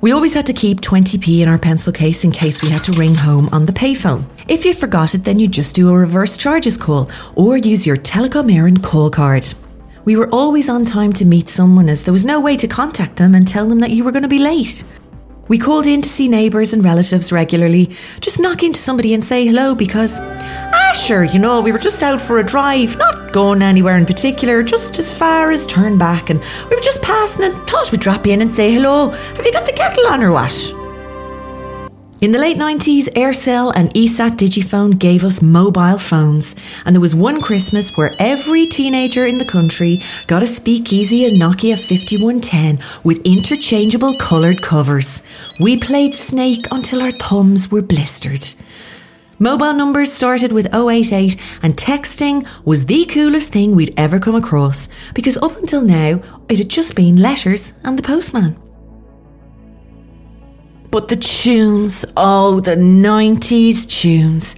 We 0.00 0.10
always 0.10 0.34
had 0.34 0.46
to 0.46 0.52
keep 0.52 0.80
20p 0.80 1.42
in 1.42 1.48
our 1.48 1.58
pencil 1.58 1.92
case 1.92 2.24
in 2.24 2.32
case 2.32 2.60
we 2.60 2.70
had 2.70 2.82
to 2.86 2.92
ring 2.98 3.14
home 3.14 3.48
on 3.52 3.66
the 3.66 3.72
payphone. 3.72 4.24
If 4.48 4.64
you 4.64 4.74
forgot 4.74 5.14
it, 5.14 5.24
then 5.24 5.38
you 5.38 5.46
just 5.46 5.76
do 5.76 5.90
a 5.90 5.96
reverse 5.96 6.36
charges 6.36 6.76
call 6.76 7.08
or 7.36 7.56
use 7.56 7.86
your 7.86 7.96
Telecom 7.96 8.50
Éireann 8.52 8.82
call 8.82 9.08
card. 9.08 9.46
We 10.04 10.16
were 10.16 10.28
always 10.30 10.68
on 10.68 10.84
time 10.84 11.12
to 11.14 11.24
meet 11.24 11.48
someone 11.48 11.88
as 11.88 12.02
there 12.02 12.12
was 12.12 12.24
no 12.24 12.40
way 12.40 12.56
to 12.56 12.66
contact 12.66 13.16
them 13.16 13.36
and 13.36 13.46
tell 13.46 13.68
them 13.68 13.78
that 13.80 13.92
you 13.92 14.02
were 14.02 14.10
going 14.10 14.24
to 14.24 14.28
be 14.28 14.40
late. 14.40 14.82
We 15.48 15.58
called 15.58 15.86
in 15.86 16.02
to 16.02 16.08
see 16.08 16.28
neighbours 16.28 16.72
and 16.72 16.82
relatives 16.82 17.30
regularly, 17.30 17.94
just 18.20 18.40
knock 18.40 18.64
into 18.64 18.80
somebody 18.80 19.14
and 19.14 19.24
say 19.24 19.46
hello 19.46 19.76
because, 19.76 20.18
ah, 20.20 20.92
sure, 20.94 21.22
you 21.22 21.38
know, 21.38 21.60
we 21.60 21.70
were 21.70 21.78
just 21.78 22.02
out 22.02 22.20
for 22.20 22.38
a 22.38 22.44
drive, 22.44 22.96
not 22.98 23.32
going 23.32 23.62
anywhere 23.62 23.96
in 23.96 24.06
particular, 24.06 24.62
just 24.64 24.98
as 24.98 25.16
far 25.16 25.52
as 25.52 25.66
turn 25.66 25.98
back, 25.98 26.30
and 26.30 26.40
we 26.68 26.76
were 26.76 26.82
just 26.82 27.02
passing 27.02 27.44
and 27.44 27.54
thought 27.68 27.92
we'd 27.92 28.00
drop 28.00 28.26
in 28.26 28.42
and 28.42 28.50
say 28.50 28.72
hello. 28.72 29.10
Have 29.10 29.46
you 29.46 29.52
got 29.52 29.66
the 29.66 29.72
kettle 29.72 30.06
on 30.06 30.22
or 30.22 30.32
what? 30.32 30.81
In 32.22 32.30
the 32.30 32.38
late 32.38 32.56
90s, 32.56 33.08
Eircell 33.14 33.72
and 33.74 33.92
ESAT 33.94 34.36
Digifone 34.36 34.96
gave 34.96 35.24
us 35.24 35.42
mobile 35.42 35.98
phones, 35.98 36.54
and 36.86 36.94
there 36.94 37.00
was 37.00 37.16
one 37.16 37.40
Christmas 37.42 37.96
where 37.96 38.12
every 38.20 38.64
teenager 38.66 39.26
in 39.26 39.38
the 39.38 39.44
country 39.44 40.00
got 40.28 40.40
a 40.40 40.46
speakeasy 40.46 41.24
and 41.24 41.42
Nokia 41.42 41.76
5110 41.76 42.78
with 43.02 43.26
interchangeable 43.26 44.14
coloured 44.18 44.62
covers. 44.62 45.24
We 45.58 45.80
played 45.80 46.14
Snake 46.14 46.64
until 46.70 47.02
our 47.02 47.10
thumbs 47.10 47.72
were 47.72 47.82
blistered. 47.82 48.46
Mobile 49.40 49.72
numbers 49.72 50.12
started 50.12 50.52
with 50.52 50.72
088 50.72 51.36
and 51.60 51.76
texting 51.76 52.46
was 52.64 52.86
the 52.86 53.04
coolest 53.06 53.50
thing 53.50 53.74
we'd 53.74 53.94
ever 53.96 54.20
come 54.20 54.36
across 54.36 54.88
because 55.12 55.38
up 55.38 55.56
until 55.56 55.82
now 55.82 56.22
it 56.48 56.58
had 56.58 56.70
just 56.70 56.94
been 56.94 57.16
letters 57.16 57.72
and 57.82 57.98
the 57.98 58.04
postman. 58.04 58.56
But 60.92 61.08
the 61.08 61.16
tunes, 61.16 62.04
oh, 62.18 62.60
the 62.60 62.76
90s 62.76 63.88
tunes. 63.88 64.56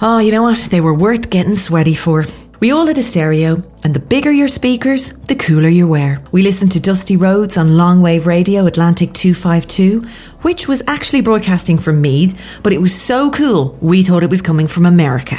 Oh, 0.00 0.20
you 0.20 0.30
know 0.30 0.44
what? 0.44 0.68
They 0.70 0.80
were 0.80 0.94
worth 0.94 1.30
getting 1.30 1.56
sweaty 1.56 1.96
for. 1.96 2.24
We 2.60 2.70
all 2.70 2.86
had 2.86 2.96
a 2.96 3.02
stereo, 3.02 3.60
and 3.82 3.92
the 3.92 3.98
bigger 3.98 4.30
your 4.30 4.46
speakers, 4.46 5.08
the 5.08 5.34
cooler 5.34 5.68
you 5.68 5.88
were. 5.88 6.18
We 6.30 6.42
listened 6.42 6.70
to 6.72 6.80
Dusty 6.80 7.16
Roads 7.16 7.56
on 7.56 7.70
Longwave 7.70 8.24
Radio 8.24 8.66
Atlantic 8.66 9.14
252, 9.14 10.02
which 10.42 10.68
was 10.68 10.80
actually 10.86 11.22
broadcasting 11.22 11.78
from 11.78 12.00
Meath, 12.00 12.40
but 12.62 12.72
it 12.72 12.80
was 12.80 12.94
so 12.94 13.28
cool 13.32 13.76
we 13.80 14.04
thought 14.04 14.22
it 14.22 14.30
was 14.30 14.42
coming 14.42 14.68
from 14.68 14.86
America. 14.86 15.38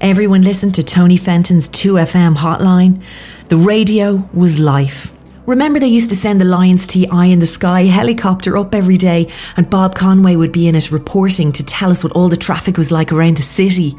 Everyone 0.00 0.42
listened 0.42 0.74
to 0.74 0.82
Tony 0.82 1.16
Fenton's 1.16 1.68
2FM 1.68 2.34
hotline. 2.34 3.00
The 3.48 3.58
radio 3.58 4.26
was 4.32 4.58
life. 4.58 5.12
Remember, 5.46 5.78
they 5.78 5.86
used 5.86 6.08
to 6.08 6.16
send 6.16 6.40
the 6.40 6.46
Lyons 6.46 6.86
Tea 6.86 7.06
Eye 7.08 7.26
in 7.26 7.40
the 7.40 7.46
Sky 7.46 7.82
helicopter 7.82 8.56
up 8.56 8.74
every 8.74 8.96
day, 8.96 9.30
and 9.58 9.68
Bob 9.68 9.94
Conway 9.94 10.36
would 10.36 10.50
be 10.50 10.66
in 10.66 10.74
it 10.74 10.90
reporting 10.90 11.52
to 11.52 11.62
tell 11.62 11.90
us 11.90 12.02
what 12.02 12.14
all 12.14 12.30
the 12.30 12.38
traffic 12.38 12.78
was 12.78 12.90
like 12.90 13.12
around 13.12 13.36
the 13.36 13.42
city. 13.42 13.96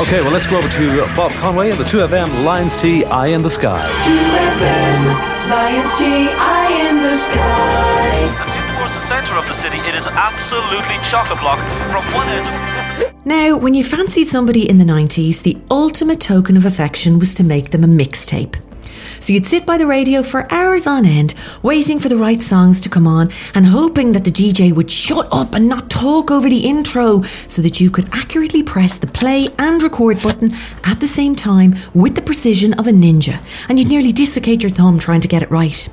Okay, 0.00 0.20
well, 0.20 0.32
let's 0.32 0.46
go 0.46 0.58
over 0.58 0.68
to 0.68 1.14
Bob 1.14 1.30
Conway 1.32 1.70
and 1.70 1.78
the 1.78 1.84
2FM 1.84 2.44
Lyons 2.44 2.76
Tea 2.82 3.04
Eye 3.04 3.28
in 3.28 3.42
the 3.42 3.50
Sky. 3.50 3.88
2FM, 4.02 5.48
Lyons 5.48 5.96
Tea, 5.96 6.28
eye 6.34 6.88
in 6.90 7.02
the 7.02 7.16
sky. 7.16 8.76
Towards 8.76 8.94
the 8.94 9.00
centre 9.00 9.36
of 9.36 9.46
the 9.46 9.54
city, 9.54 9.78
it 9.78 9.94
is 9.94 10.08
absolutely 10.08 10.96
chock 11.08 11.30
a 11.30 11.38
block 11.38 11.60
from 11.92 12.02
one 12.12 12.28
end. 12.28 13.24
Now, 13.24 13.56
when 13.56 13.74
you 13.74 13.84
fancied 13.84 14.24
somebody 14.24 14.68
in 14.68 14.78
the 14.78 14.84
90s, 14.84 15.42
the 15.42 15.56
ultimate 15.70 16.20
token 16.20 16.56
of 16.56 16.66
affection 16.66 17.20
was 17.20 17.32
to 17.36 17.44
make 17.44 17.70
them 17.70 17.84
a 17.84 17.86
mixtape. 17.86 18.56
So 19.20 19.32
you'd 19.32 19.46
sit 19.46 19.66
by 19.66 19.78
the 19.78 19.86
radio 19.86 20.22
for 20.22 20.50
hours 20.52 20.86
on 20.86 21.06
end, 21.06 21.34
waiting 21.62 21.98
for 21.98 22.08
the 22.08 22.16
right 22.16 22.40
songs 22.40 22.80
to 22.82 22.88
come 22.88 23.06
on 23.06 23.30
and 23.54 23.66
hoping 23.66 24.12
that 24.12 24.24
the 24.24 24.30
DJ 24.30 24.72
would 24.72 24.90
shut 24.90 25.28
up 25.32 25.54
and 25.54 25.68
not 25.68 25.90
talk 25.90 26.30
over 26.30 26.48
the 26.48 26.66
intro 26.66 27.22
so 27.48 27.62
that 27.62 27.80
you 27.80 27.90
could 27.90 28.08
accurately 28.12 28.62
press 28.62 28.98
the 28.98 29.06
play 29.06 29.48
and 29.58 29.82
record 29.82 30.22
button 30.22 30.52
at 30.84 31.00
the 31.00 31.08
same 31.08 31.34
time 31.34 31.74
with 31.94 32.14
the 32.14 32.22
precision 32.22 32.74
of 32.74 32.86
a 32.86 32.92
ninja. 32.92 33.42
And 33.68 33.78
you'd 33.78 33.88
nearly 33.88 34.12
dislocate 34.12 34.62
your 34.62 34.70
thumb 34.70 34.98
trying 34.98 35.20
to 35.20 35.28
get 35.28 35.42
it 35.42 35.50
right. 35.50 35.88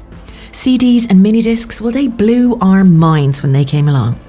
CDs 0.51 1.07
and 1.10 1.22
mini 1.22 1.41
discs, 1.41 1.80
well, 1.80 1.91
they 1.91 2.07
blew 2.07 2.57
our 2.60 2.84
minds 2.84 3.41
when 3.43 3.53
they 3.53 3.66
came 3.66 3.88
along. 3.88 4.20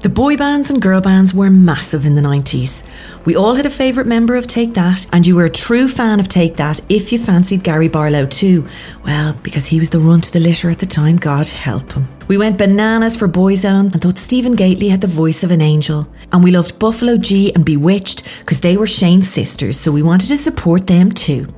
The 0.00 0.08
boy 0.08 0.36
bands 0.36 0.70
and 0.70 0.80
girl 0.80 1.00
bands 1.00 1.34
were 1.34 1.50
massive 1.50 2.06
in 2.06 2.14
the 2.14 2.22
90s. 2.22 2.84
We 3.24 3.34
all 3.34 3.56
had 3.56 3.66
a 3.66 3.70
favourite 3.70 4.06
member 4.06 4.36
of 4.36 4.46
Take 4.46 4.74
That, 4.74 5.04
and 5.12 5.26
you 5.26 5.34
were 5.34 5.44
a 5.44 5.50
true 5.50 5.88
fan 5.88 6.20
of 6.20 6.28
Take 6.28 6.56
That 6.56 6.80
if 6.88 7.12
you 7.12 7.18
fancied 7.18 7.64
Gary 7.64 7.88
Barlow 7.88 8.24
too. 8.24 8.64
Well, 9.04 9.36
because 9.42 9.66
he 9.66 9.80
was 9.80 9.90
the 9.90 9.98
run 9.98 10.20
to 10.20 10.32
the 10.32 10.38
litter 10.38 10.70
at 10.70 10.78
the 10.78 10.86
time, 10.86 11.16
God 11.16 11.48
help 11.48 11.94
him. 11.94 12.06
We 12.28 12.38
went 12.38 12.58
bananas 12.58 13.16
for 13.16 13.26
Boyzone 13.26 13.92
and 13.92 14.00
thought 14.00 14.18
Stephen 14.18 14.54
Gately 14.54 14.88
had 14.88 15.00
the 15.00 15.08
voice 15.08 15.42
of 15.42 15.50
an 15.50 15.60
angel. 15.60 16.06
And 16.32 16.44
we 16.44 16.52
loved 16.52 16.78
Buffalo 16.78 17.16
G 17.16 17.52
and 17.52 17.64
B*Witched 17.64 18.22
because 18.38 18.60
they 18.60 18.76
were 18.76 18.86
Shane's 18.86 19.28
sisters, 19.28 19.80
so 19.80 19.90
we 19.90 20.02
wanted 20.02 20.28
to 20.28 20.36
support 20.36 20.86
them 20.86 21.10
too. 21.10 21.48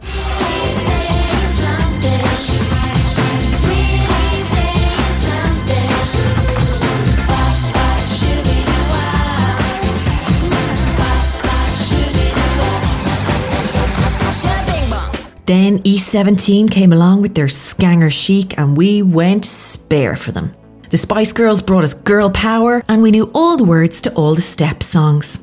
Then 15.51 15.81
E17 15.81 16.71
came 16.71 16.93
along 16.93 17.23
with 17.23 17.35
their 17.35 17.49
Skanger 17.49 18.13
Chic 18.13 18.57
and 18.57 18.77
we 18.77 19.03
went 19.03 19.45
spare 19.45 20.15
for 20.15 20.31
them. 20.31 20.55
The 20.91 20.97
Spice 20.97 21.33
Girls 21.33 21.61
brought 21.61 21.83
us 21.83 21.93
girl 21.93 22.31
power 22.31 22.85
and 22.89 23.03
we 23.03 23.11
knew 23.11 23.33
all 23.35 23.57
the 23.57 23.65
words 23.65 24.01
to 24.03 24.15
all 24.15 24.37
the 24.37 24.43
step 24.43 24.81
songs. 24.85 25.41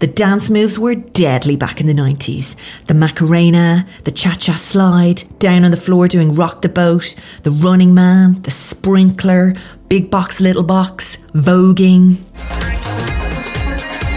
The 0.00 0.06
dance 0.06 0.48
moves 0.48 0.78
were 0.78 0.94
deadly 0.94 1.54
back 1.54 1.82
in 1.82 1.86
the 1.86 1.92
90s. 1.92 2.56
The 2.86 2.94
Macarena, 2.94 3.86
the 4.04 4.10
Cha 4.10 4.32
Cha 4.32 4.54
Slide, 4.54 5.22
down 5.38 5.66
on 5.66 5.70
the 5.70 5.76
floor 5.76 6.08
doing 6.08 6.34
Rock 6.34 6.62
the 6.62 6.70
Boat, 6.70 7.14
the 7.42 7.50
Running 7.50 7.92
Man, 7.92 8.40
the 8.40 8.50
Sprinkler, 8.50 9.52
Big 9.90 10.10
Box 10.10 10.40
Little 10.40 10.62
Box, 10.62 11.18
Voguing. 11.34 12.16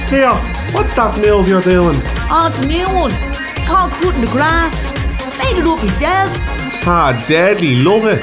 Here, 0.09 0.31
what's 0.71 0.93
that 0.93 1.19
move 1.21 1.49
you're 1.49 1.61
doing? 1.61 1.97
Oh, 2.31 2.47
it's 2.49 2.61
a 2.61 2.67
new 2.67 2.87
one. 2.97 3.30
It's 3.71 3.79
called 3.79 3.91
Cutting 3.93 4.19
the 4.19 4.27
Grass. 4.27 4.83
Made 5.39 5.57
it 5.57 5.65
up 5.65 5.81
myself. 5.81 6.85
Ah, 6.85 7.25
deadly, 7.25 7.81
love 7.81 8.03
it. 8.03 8.21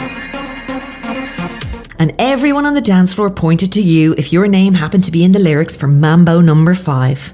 And 1.99 2.13
everyone 2.19 2.67
on 2.67 2.75
the 2.75 2.83
dance 2.83 3.15
floor 3.15 3.31
pointed 3.31 3.73
to 3.73 3.81
you 3.81 4.15
if 4.19 4.31
your 4.31 4.47
name 4.47 4.75
happened 4.75 5.05
to 5.05 5.11
be 5.11 5.25
in 5.25 5.33
the 5.33 5.39
lyrics 5.39 5.75
for 5.75 5.87
Mambo 5.87 6.43
number 6.43 6.75
five. 6.75 7.33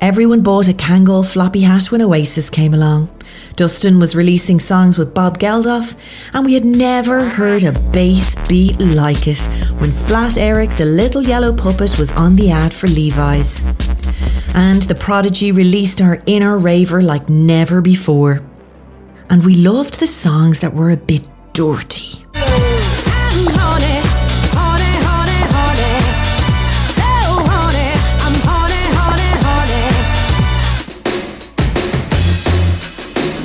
Everyone 0.00 0.40
bought 0.40 0.68
a 0.68 0.72
Kangol 0.72 1.22
floppy 1.22 1.60
hat 1.60 1.92
when 1.92 2.00
Oasis 2.00 2.48
came 2.48 2.72
along. 2.72 3.10
Dustin 3.56 3.98
was 3.98 4.16
releasing 4.16 4.58
songs 4.58 4.96
with 4.96 5.12
Bob 5.12 5.38
Geldof, 5.38 5.98
and 6.32 6.46
we 6.46 6.54
had 6.54 6.64
never 6.64 7.22
heard 7.22 7.64
a 7.64 7.72
bass 7.90 8.36
beat 8.48 8.80
like 8.80 9.28
it 9.28 9.40
when 9.80 9.90
Flat 9.90 10.38
Eric, 10.38 10.78
the 10.78 10.86
little 10.86 11.22
yellow 11.22 11.54
puppet, 11.54 11.98
was 11.98 12.10
on 12.12 12.36
the 12.36 12.50
ad 12.50 12.72
for 12.72 12.86
Levi's. 12.86 13.66
And 14.60 14.82
the 14.82 14.96
Prodigy 14.96 15.52
released 15.52 16.00
our 16.00 16.20
inner 16.26 16.58
raver 16.58 17.00
like 17.00 17.28
never 17.28 17.80
before. 17.80 18.40
And 19.30 19.44
we 19.44 19.54
loved 19.54 20.00
the 20.00 20.08
songs 20.08 20.58
that 20.58 20.74
were 20.74 20.90
a 20.90 20.96
bit 20.96 21.28
dirty. 21.52 22.24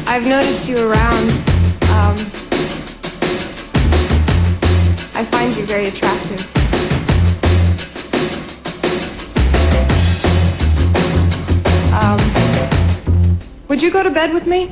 I've 0.07 0.25
noticed 0.25 0.67
you 0.67 0.77
around. 0.77 1.29
Um, 1.93 2.17
I 5.13 5.23
find 5.29 5.55
you 5.55 5.63
very 5.67 5.89
attractive. 5.89 6.52
Would 13.73 13.81
you 13.81 13.89
go 13.89 14.03
to 14.03 14.11
bed 14.11 14.31
with 14.31 14.45
me? 14.45 14.69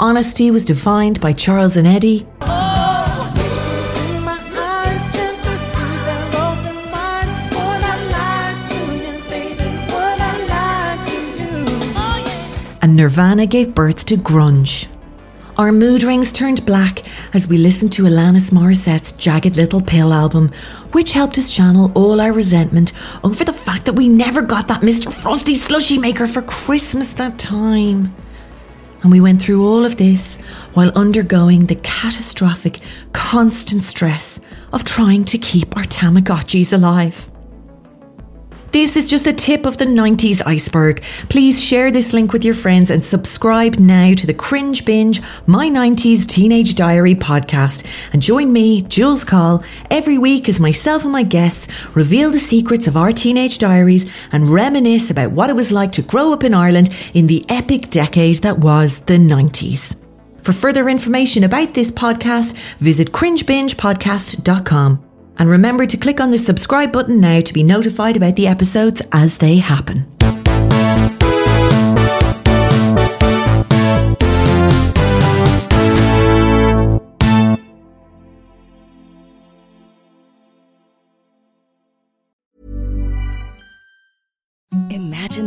Honesty 0.00 0.50
was 0.50 0.64
defined 0.64 1.20
by 1.20 1.32
Charles 1.32 1.76
and 1.76 1.86
Eddie. 1.86 2.26
and 12.80 12.96
Nirvana 12.96 13.46
gave 13.46 13.74
birth 13.76 14.06
to 14.06 14.16
grunge. 14.16 14.88
Our 15.56 15.72
mood 15.72 16.02
rings 16.02 16.32
turned 16.32 16.64
black 16.66 17.02
as 17.34 17.48
we 17.48 17.58
listened 17.58 17.92
to 17.92 18.04
Alanis 18.04 18.50
Morissette's 18.50 19.12
Jagged 19.12 19.56
Little 19.56 19.80
Pill 19.80 20.12
album, 20.12 20.50
which 20.92 21.12
helped 21.12 21.38
us 21.38 21.54
channel 21.54 21.92
all 21.94 22.20
our 22.20 22.32
resentment 22.32 22.92
over 23.22 23.44
the 23.44 23.52
fact 23.52 23.86
that 23.86 23.94
we 23.94 24.08
never 24.08 24.42
got 24.42 24.68
that 24.68 24.82
Mr. 24.82 25.12
Frosty 25.12 25.54
slushy 25.54 25.98
maker 25.98 26.26
for 26.26 26.42
Christmas 26.42 27.12
that 27.14 27.38
time. 27.38 28.14
And 29.02 29.12
we 29.12 29.20
went 29.20 29.40
through 29.40 29.66
all 29.66 29.84
of 29.84 29.96
this 29.96 30.36
while 30.72 30.90
undergoing 30.96 31.66
the 31.66 31.76
catastrophic, 31.76 32.80
constant 33.12 33.82
stress 33.82 34.40
of 34.72 34.84
trying 34.84 35.24
to 35.24 35.38
keep 35.38 35.76
our 35.76 35.84
Tamagotchis 35.84 36.72
alive. 36.72 37.30
This 38.70 38.96
is 38.96 39.08
just 39.08 39.24
the 39.24 39.32
tip 39.32 39.64
of 39.64 39.78
the 39.78 39.86
90s 39.86 40.42
iceberg. 40.44 41.02
Please 41.30 41.62
share 41.62 41.90
this 41.90 42.12
link 42.12 42.34
with 42.34 42.44
your 42.44 42.54
friends 42.54 42.90
and 42.90 43.02
subscribe 43.02 43.76
now 43.76 44.12
to 44.12 44.26
the 44.26 44.34
Cringe 44.34 44.84
Binge 44.84 45.22
My 45.46 45.68
90s 45.68 46.26
Teenage 46.26 46.74
Diary 46.74 47.14
podcast. 47.14 47.86
And 48.12 48.20
join 48.20 48.52
me, 48.52 48.82
Jules 48.82 49.24
Coll, 49.24 49.64
every 49.90 50.18
week 50.18 50.50
as 50.50 50.60
myself 50.60 51.04
and 51.04 51.12
my 51.12 51.22
guests 51.22 51.66
reveal 51.94 52.30
the 52.30 52.38
secrets 52.38 52.86
of 52.86 52.96
our 52.96 53.10
teenage 53.10 53.56
diaries 53.56 54.10
and 54.32 54.50
reminisce 54.50 55.10
about 55.10 55.32
what 55.32 55.48
it 55.48 55.56
was 55.56 55.72
like 55.72 55.92
to 55.92 56.02
grow 56.02 56.34
up 56.34 56.44
in 56.44 56.52
Ireland 56.52 56.90
in 57.14 57.26
the 57.26 57.46
epic 57.48 57.88
decade 57.88 58.36
that 58.36 58.58
was 58.58 58.98
the 59.00 59.16
90s. 59.16 59.96
For 60.42 60.52
further 60.52 60.90
information 60.90 61.42
about 61.42 61.72
this 61.72 61.90
podcast, 61.90 62.54
visit 62.78 63.12
cringebingepodcast.com. 63.12 65.07
And 65.38 65.48
remember 65.48 65.86
to 65.86 65.96
click 65.96 66.20
on 66.20 66.30
the 66.30 66.38
subscribe 66.38 66.92
button 66.92 67.20
now 67.20 67.40
to 67.40 67.52
be 67.52 67.62
notified 67.62 68.16
about 68.16 68.36
the 68.36 68.48
episodes 68.48 69.00
as 69.12 69.38
they 69.38 69.58
happen. 69.58 70.06